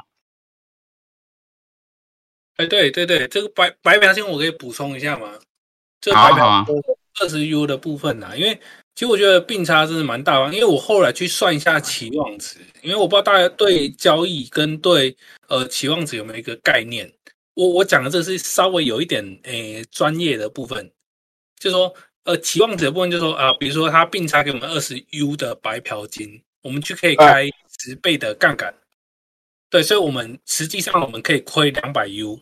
[2.58, 5.32] 哎，对对对，这个白白嫖金我可以补充一下吗？
[6.00, 6.66] 这好好啊，
[7.20, 8.54] 二十 U 的部分呢，因为
[8.94, 15.16] 其实我觉得并差真的蛮大方，因为我后来去算一下期望值，因为我不知道大家对交易跟对
[15.48, 17.12] 呃期望值有没有一个概念。
[17.54, 20.92] 我我讲的这是稍微有一点诶专业的部分，
[21.58, 21.92] 就说
[22.30, 27.48] 呃期望值的部分，就说啊，比如说他并差给我们二十 U 的白嫖金，我们就可以开
[27.80, 28.72] 十倍的杠杆，
[29.68, 32.40] 对，所以我们实际上我们可以亏两百 U。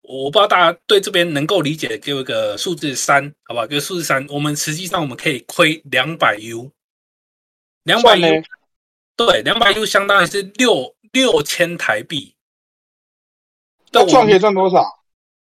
[0.00, 3.66] 我不知道大家对这边能够理解，给我一个数字三，好不好？
[3.66, 6.72] 给个数字三，我们实际上我们可以亏两百 U，
[7.82, 8.42] 两百 U，
[9.14, 12.34] 对，两百 U 相当于是六六千台币。
[13.92, 14.82] 那赚可以赚多少？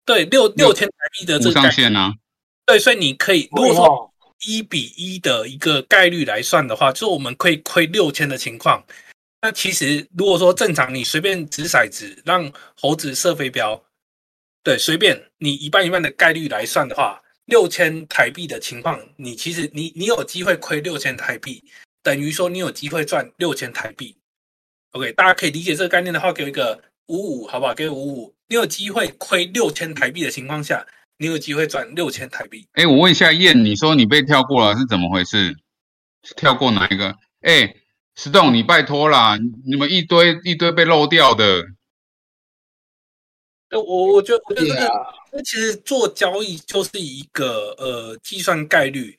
[0.04, 2.14] 对，六六千台币的这个上限呢？
[2.70, 4.13] 对，所以你可以如果说
[4.45, 8.86] 一比一的一个概率来算的话，就是我们可以亏六千的情况。
[9.41, 13.84] 那其实如果说正常，你随便掷骰子让猴子射飞镖。
[14.61, 21.63] 对，随便你一半一半的概率来算的话，六千台币的情况，你其实你你有机会亏六千台币，
[22.03, 24.15] 等于说你有机会赚六千台币。
[24.91, 27.74] OK，大家可以理解这个概念的话，给我一个五五，好不好？
[27.74, 28.36] 给我五五。
[28.47, 30.86] 你有机会亏六千台币的情况下，
[31.20, 32.65] 你有机会赚六千台币。
[32.72, 35.53] 哎，我问一下燕，你说你被跳过了是怎么回事？
[36.38, 37.13] 跳过哪一个？
[37.41, 37.76] 哎
[38.15, 41.63] ，Stone，你拜托啦，你们一堆一堆被漏掉的。
[43.72, 44.74] 我我觉得，我觉得这
[45.38, 49.17] 个，其实做交易就是一个呃计算概率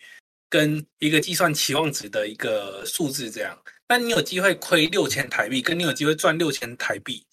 [0.48, 3.56] 跟一个计算期望值的一个数字这样。
[3.88, 7.24] 那你有机会亏六千台币，跟你有机会赚六千台币，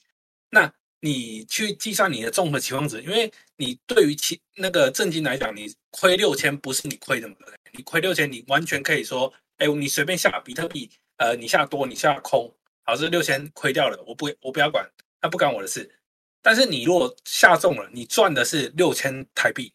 [0.49, 7.29] 那你去计算你的综合期望值，因为你对于其那个正金来讲，你亏六千不是你亏的，
[7.73, 12.51] 你亏六千，你完全可以说，哎，你随便下比特币，呃，你下多，你下空，
[12.83, 14.89] 好，这六千亏掉了，我不我不要管，
[15.21, 15.89] 那不干我的事。
[16.41, 19.73] 但是你如果下中了，你赚的是六千台币，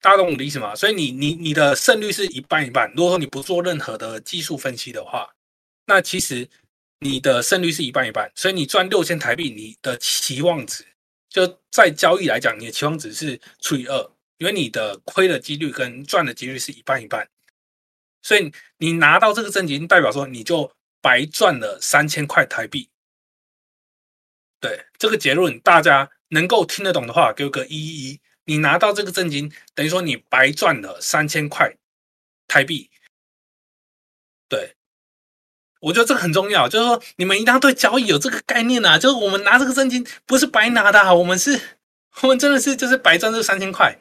[0.00, 0.74] 大家懂我的意思吗？
[0.74, 2.92] 所以你你你的胜率是一半一半。
[2.96, 5.34] 如果说你不做任何的技术分析的话，
[5.86, 6.48] 那其实
[7.04, 8.32] 你的胜率是一半一半。
[8.34, 10.82] 所以你赚六千台币，你的期望值
[11.28, 17.28] 就在交易来讲，你的期望值是除以二，因为你的亏的几率跟赚的几率是一半一半。
[18.22, 22.88] 所以你拿到这个证金，代表说你就白赚了三千块台币。
[24.58, 28.18] 对这个结论，大家能够听得懂的话，给我个一一。
[28.46, 31.76] 你拿到这个证金，等于说你白赚了三千块
[32.48, 32.90] 台币。
[34.48, 34.74] 对，
[35.84, 38.98] 我觉得这个很重要，就是说你们一定要对交易有这个概念啊！
[38.98, 41.60] 就是我们拿这个证金不是白拿的，我们是，
[42.22, 43.94] 我们真的是就是白赚这三千块。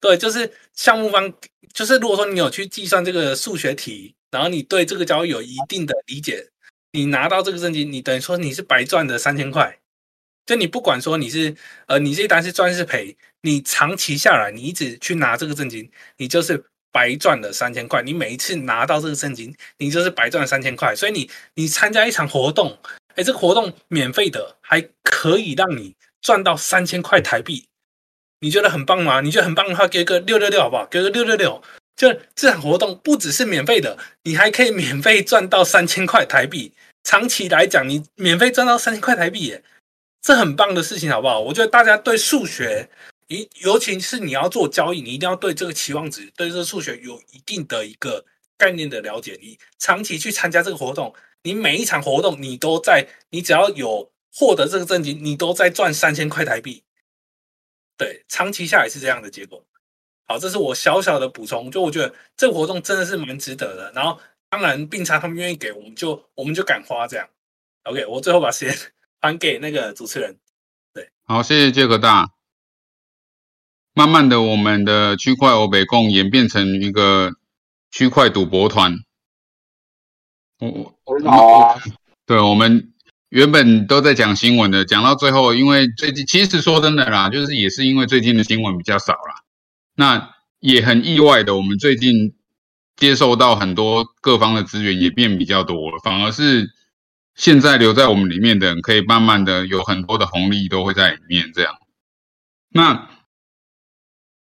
[0.00, 1.30] 对，就是项目方，
[1.74, 6.48] 就是如果说你有去计算这个数学题，然后你对这个交易有一定的理解。
[6.92, 9.78] 你拿到这个证金，你等于说你是白赚的三千块，
[10.46, 11.54] 就你不管说你是
[11.88, 16.64] 呃，你这一单是赚是赔，你长期下来，你一直去拿这个证金，你就是
[16.96, 18.02] 白赚了三千块。
[18.02, 20.96] 你每一次拿到这个证金，你就是白赚了三千块。
[20.96, 22.78] 所以你你参加一场活动，
[23.16, 27.66] 哎，这个活动免费的，还可以让你赚到三千块台币，
[28.40, 29.20] 你觉得很棒吗？
[29.20, 30.86] 你觉得很棒的话，给个六六六好不好？
[30.86, 31.62] 给个六六六。
[31.96, 36.72] 就这场活动不只是免费的，你还可以免费赚到三千块台币。
[37.04, 39.62] 长期来讲，你免费赚到三千块台币，耶，
[40.20, 41.40] 这很棒的事情，好不好？
[41.40, 42.88] 我觉得大家对数学，
[43.28, 48.24] 你尤其是你要做交易，你一定要对这个期望值、对这个数学有一定的一个
[48.56, 49.38] 概念的了解。
[49.42, 56.82] 你长期去参加这个活动，你每一场活动，你都在，你只要有获得这个证金，你都在赚三千块台币。
[57.96, 59.64] 对，长期下来是这样的结果。
[60.26, 63.92] 好，这是我小小的补充，就我觉得这个活动真的是蛮值得的。
[63.92, 64.20] 然后。
[64.48, 67.28] 当然，并差他们愿意给，我们就我们就敢花这样。
[67.82, 68.78] OK，我最后把时间
[69.20, 70.38] 还给那个主持人。
[70.94, 72.35] 对，好，谢谢杰克大。
[73.96, 77.32] 慢慢的，我们的区块欧北共演变成一个
[77.90, 78.92] 区块赌博团。
[80.58, 81.80] 我我好啊。
[82.26, 82.92] 对，我们
[83.30, 89.42] 原本都在讲新闻的，讲到最后，因为最近其实说真的啦，就是也是因为最近的新闻比较少啦。
[89.94, 92.36] 那也很意外的，我们最近。
[92.96, 96.70] 接受到很多各方的资源也变比较多了，反而是
[97.34, 101.52] 现在留在我们里面的人，可以慢慢的有很多的红利都会在里面。
[101.52, 101.74] 这样，
[102.70, 103.06] 那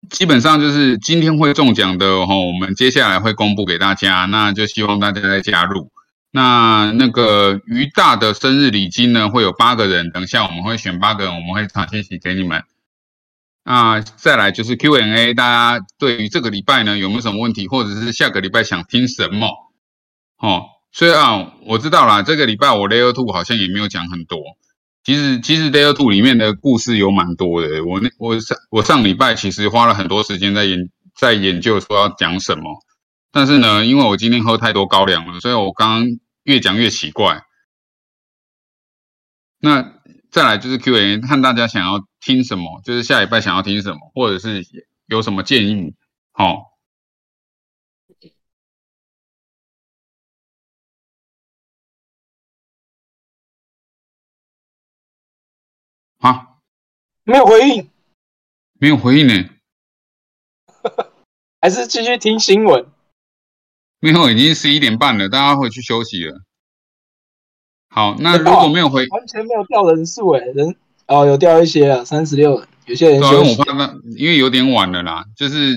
[0.10, 5.92] 基本上就是今天会中奖的哈，我们接下来会公布给大家，那就希望大家再加入。
[6.32, 12.64] 那那个于大的生日礼金呢，会有八个人，等下我们会选八个人，我们会传信息给你们。
[13.64, 15.44] 那再来就是 Q&A，大
[15.80, 19.48] 家对于这个礼拜呢有没有什么问题，或者是下个礼拜想听什么？
[20.40, 24.40] 哦，虽然我知道啦，这个礼拜我 Layer Two 好像也没有讲很多。
[25.04, 27.84] 其实其实 Day Two 里面的故事有蛮多的。
[27.84, 32.84] 我那我上我上礼拜其实花了很多时间在研在研究说要讲什么，
[33.32, 37.42] 但是呢，因为我今天喝太多高粱了，所以我刚刚越讲越奇怪。
[39.60, 39.94] 那
[40.30, 44.64] 再来就是 Q&A，看大家想要听什么，就是下礼拜想要听什么，或者是
[45.08, 45.94] 有什么建议，
[46.32, 46.71] 好。
[56.22, 56.48] 啊，
[57.24, 57.90] 没有回应，
[58.80, 59.50] 没有回应呢，
[61.60, 62.86] 还是继续听新闻？
[64.00, 66.42] 没有，已经十一点半了，大家回去休息了。
[67.90, 70.76] 好，那如果没有回，完全没有掉人数诶，人
[71.08, 73.60] 哦有掉一些啊，三十六人，有些人休息。
[73.60, 75.76] 我怕那因为有点晚了啦，就是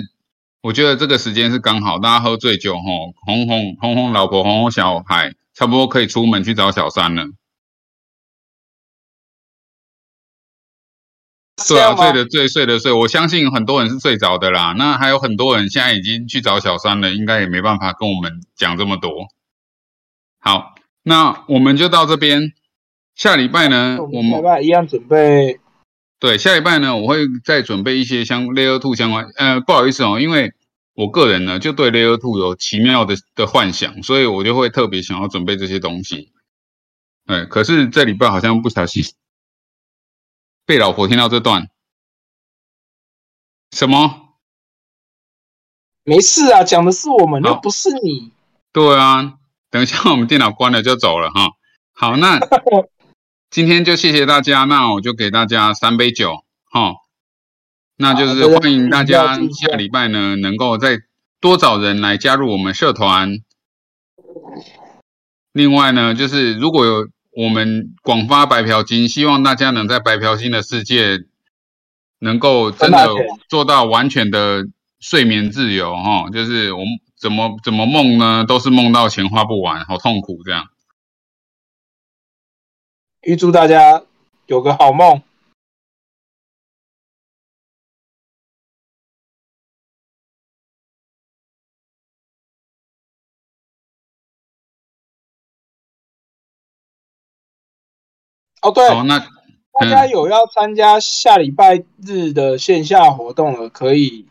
[0.63, 7.27] 我觉得这个时间是刚好，大家喝醉酒吼，哄哄哄哄老婆，哄哄小孩，差不多可以出门去找小三了。
[11.69, 12.93] 对啊，醉的醉，睡的睡。
[12.93, 14.75] 我相信很多人是睡着的啦。
[14.77, 19.29] 那还有很多人现在已经去找小三了，应该也没办法跟我们讲这么多。
[20.41, 20.75] 好，
[21.05, 22.53] 那我们就到这边。
[23.15, 25.61] 下礼拜呢，我们下礼拜一样准备。
[26.19, 29.27] 对，下礼拜呢，我会再准备一些相 Layer Two 相关。
[29.37, 30.53] 呃，不好意思哦，因为
[30.95, 36.33] 我个人呢就对 Layer Two 有奇妙的的幻想，所以我就会特别想要准备这些东西。
[37.27, 39.05] 哎，可是这礼拜好像不小心。
[40.67, 41.69] 被老婆听到这段，
[43.71, 44.37] 什么？
[46.05, 48.33] 没事啊，讲的是我们，又不是你。
[48.73, 49.35] 对啊，
[49.71, 51.51] 等一下我们电脑关了就走了哈。
[51.93, 52.41] 好，那
[53.51, 56.95] 今天就谢谢大家，那我就给大家三杯酒哈。
[57.97, 60.99] 那就是欢迎大家下礼拜呢，能够再
[61.41, 63.39] 多找人来加入我们社团。
[65.53, 67.14] 另外呢，就是如果有。
[67.37, 71.19] 我们广发白嫖金，希望大家能在白嫖金的世界，
[72.19, 73.09] 能够真的
[73.49, 74.65] 做到完全的
[75.01, 76.31] 睡眠自由哈。
[76.31, 76.87] 就是我们
[77.19, 80.69] 怎么怎么梦呢，都是梦到钱花不完，好痛苦这样。
[83.23, 84.03] 预祝大家
[84.47, 85.23] 有个好梦。
[98.65, 99.19] 哦，对，那
[99.79, 104.27] 大家有要参加下礼拜日的线下活动了，可以，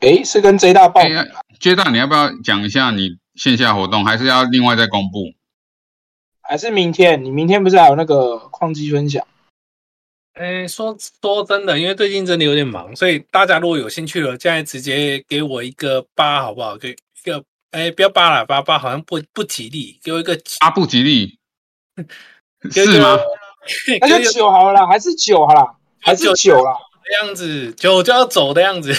[0.00, 1.00] 哎，是跟 J 大报。
[1.58, 5.32] J 大，你要不要讲一下你线下活动，还是要另外再公布？
[6.42, 7.24] 还是明天？
[7.24, 9.26] 你明天不是还有那个矿机分享？
[10.34, 16.76] 哎，说说真的，因为最近真的有点忙，所以大家如果有兴趣了，现在直接给我一个八，好不好？
[16.76, 21.38] 给一个，哎，不要八了，八八好像不不吉利，给我一个八不吉利。
[22.72, 23.18] 是吗？
[24.00, 26.72] 那就九好了，还是九好了，还是九了
[27.04, 28.94] 的样子，九就要走的样子。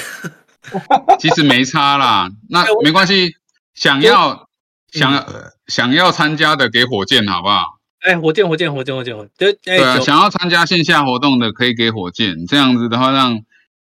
[1.20, 3.36] 其实没差啦， 那没关系。
[3.76, 4.50] 想要
[4.92, 5.26] 想要
[5.68, 7.80] 想要参加的给火箭好不好？
[8.02, 13.42] 哎，火箭火箭火箭火箭火箭，对啊，想要参加线下活动的可以给火箭，这样子的话让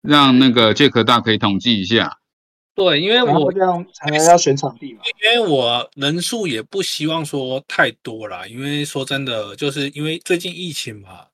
[0.03, 2.18] 让那个杰克大可以统计一下。
[2.79, 5.01] 对，因为我这样才能要选场地嘛。
[5.21, 11.27] 因为我人数也不希望说太多啦，因为说真的，就是因为最近疫情嘛，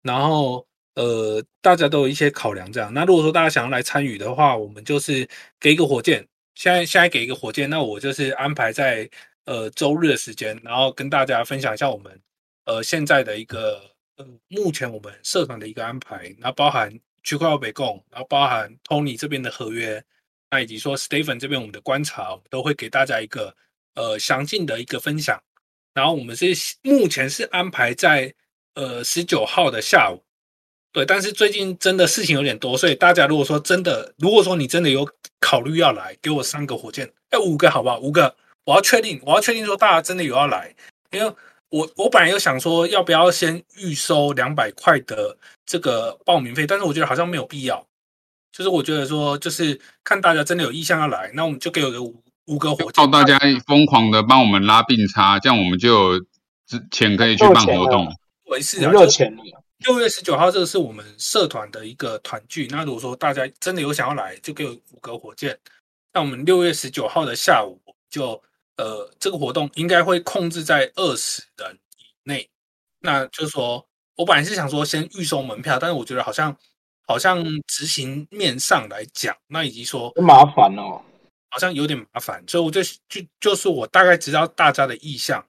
[0.00, 2.90] 然后呃，大家都有一些考量这样。
[2.94, 5.28] 那如果说大家想要来参与的话，我们就是
[5.60, 9.06] 给一个火箭，现在现在给一个火箭，那我就是安排在
[9.44, 12.18] 呃周日的时间，然后跟大家分享一下我们
[12.64, 13.82] 呃现在的一个
[14.16, 20.02] 呃目前我们社团的一个安排，那包含区块链北供，然后包含 Tony 这边的合约。
[20.50, 23.54] 那以及说，Stephen 这边我们的观察，都会给大家一个
[23.94, 25.42] 呃详尽的一个分享。
[25.92, 26.46] 然后我们是
[26.82, 28.32] 目前是安排在
[28.74, 30.22] 呃十九号的下午，
[30.92, 31.04] 对。
[31.04, 35.08] 但是最近真的事情有点多，所以大家如果说真的，如果说你真的有
[35.40, 37.98] 考虑要来，给我三个火箭，哎，五个好不好？
[37.98, 40.74] 五个，我要确定，我要确定说大家真的有要来，
[41.10, 41.34] 因为
[41.70, 47.84] 我我本来有想说要不要先预收两百块的这个报名费，但是我觉得好像没有必要。
[48.56, 56.24] 就是我觉得说，就是看大家真的有意向要来，那我们就给有个五五个火，靠大家疯狂的帮我们拉并差，这样我们就有
[56.90, 58.10] 钱可以去办活动。
[58.50, 59.36] 没事啊，热钱
[59.80, 62.66] 六月十九号，这个是我们社团的一个团聚。
[62.70, 65.58] 那如果说大家真的有想要来，就给我五个火箭。
[66.14, 67.78] 那我们六月十九号的下午，
[68.08, 68.42] 就
[68.78, 72.48] 呃，这个活动应该会控制在二十人以内。
[73.00, 76.56] 那就是说我本来是想说先预收门票，但是我觉得好像。
[77.06, 81.02] 好像执行面上来讲，那以及说很麻烦哦。
[81.48, 85.42] 好像有点麻烦，所以我就就就是我大概知道大家的意向。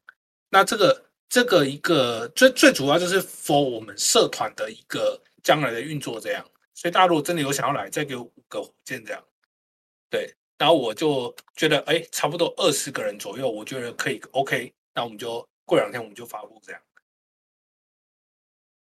[0.49, 6.45] 那这个这个一个最最主要就是 for 我们社团的一个将来的运作这样。
[6.73, 9.21] 所以大家如果真的有想要来，再给我五个火箭这样。
[10.09, 14.71] 对，然后我就觉得哎，差不多二十个人左右，我觉得可以 OK。
[14.93, 16.81] 那我们就过两天我们就发布这样。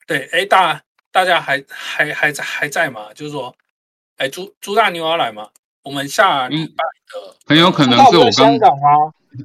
[0.06, 0.82] 对，哎大
[1.14, 3.12] 大家还还还在还在吗？
[3.14, 3.54] 就是说，
[4.16, 5.48] 哎朱朱大牛要来吗？
[5.84, 8.58] 我们下礼拜的很有可能是我刚，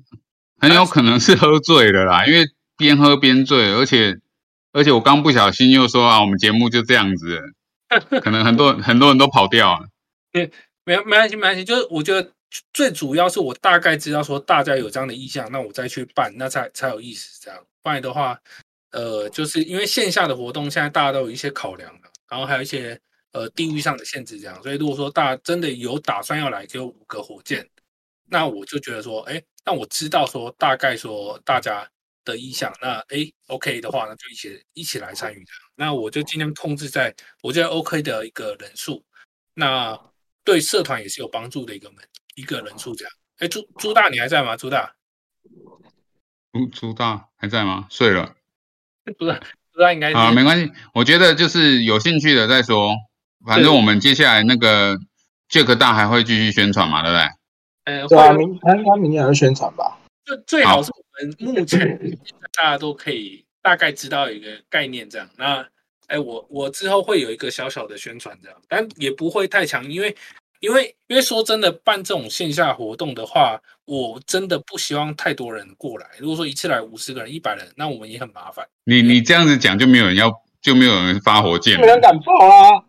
[0.60, 2.44] 很有可能是喝醉了啦，因为
[2.76, 4.18] 边喝边醉，而且
[4.72, 7.40] 而且我刚不小心又说啊，我们节目就这样子，
[8.20, 9.88] 可能很多 很多人都跑掉了。
[10.34, 10.50] 对，
[10.86, 12.32] 没没关系没关系，就是我觉得
[12.74, 17.40] 最主要是我大概知道说大家有这样的意向，那我再去办，那才才有意思。
[17.44, 18.40] 这样不然的话，
[18.92, 23.00] 呃，就是因为线下的活动现在大家都有一些考量的，然后还有一些。
[23.32, 27.64] 呃，地域上的限制这样，所以如果说大家真的有打算要来，给我五个火箭，
[28.26, 31.88] 那我就觉得说，哎，那我知道说大概说大家
[32.26, 39.06] 的意向，那哎，OK 的话那，就一起一起来参与的，那我就尽量控制在我觉得 OK 的一个人数，
[39.54, 39.96] 那
[40.44, 42.04] 对社团也是有帮助的一个门
[42.34, 43.14] 一个人数这样。
[43.38, 44.58] 哎，朱朱大你还在吗？
[44.58, 44.96] 朱大，
[46.52, 47.86] 朱朱大还在吗？
[47.92, 48.36] 睡了？
[49.18, 49.40] 不是，
[49.74, 52.94] 朱大应该啊，没关系，我觉得就是有兴趣的再说。
[53.46, 54.98] 反正我们接下来那个
[55.50, 57.28] Jack 大还会继续宣传嘛，对不对？
[57.86, 59.98] 呃，对啊，明他应该明年会宣传吧？
[60.26, 61.98] 就最好是我们目前
[62.54, 65.28] 大家都可以大概知道一个概念这样。
[65.38, 65.66] 那
[66.08, 70.16] 哎，我我之后会有一个小小的宣传这样，但也不会太强，因为
[70.60, 76.08] 因为因为说真的，办这种线下活动的话，我真的不希望太多人过来。
[76.18, 78.68] 如果说一次来五十个人、一百人，那我们也很麻烦。
[78.84, 80.32] 你你这样子讲，就没有人要，
[80.62, 82.84] 就没有人发火箭，没人敢报啊。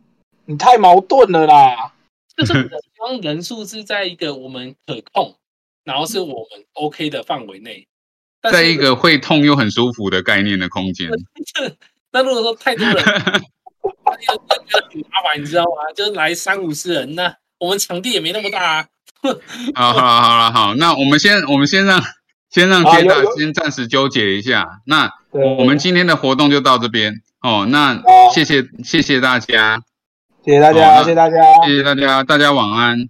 [0.46, 1.92] 你太矛盾了啦！
[2.36, 5.36] 就是希望人数是在一个我们可控，
[5.84, 7.86] 然后是我们 OK 的范围内，
[8.50, 11.08] 在一个会痛又很舒服的概念的空间。
[12.10, 13.12] 那如果说太多人， 又觉
[14.72, 15.92] 得很麻烦，你知道吗？
[15.94, 18.86] 就是来三五十人，那我们场地也没那么大啊。
[19.76, 22.02] 好好了好了好，那我们先我们先让
[22.50, 24.80] 先让杰大先暂时纠结一下。
[24.86, 27.12] 那我们今天的活动就到这边
[27.42, 27.66] 哦。
[27.68, 29.82] 那谢谢谢谢大家。
[30.42, 33.08] 谢谢大家，谢谢大家，谢谢大家，大家晚安，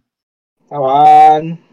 [0.68, 1.69] 大晚安。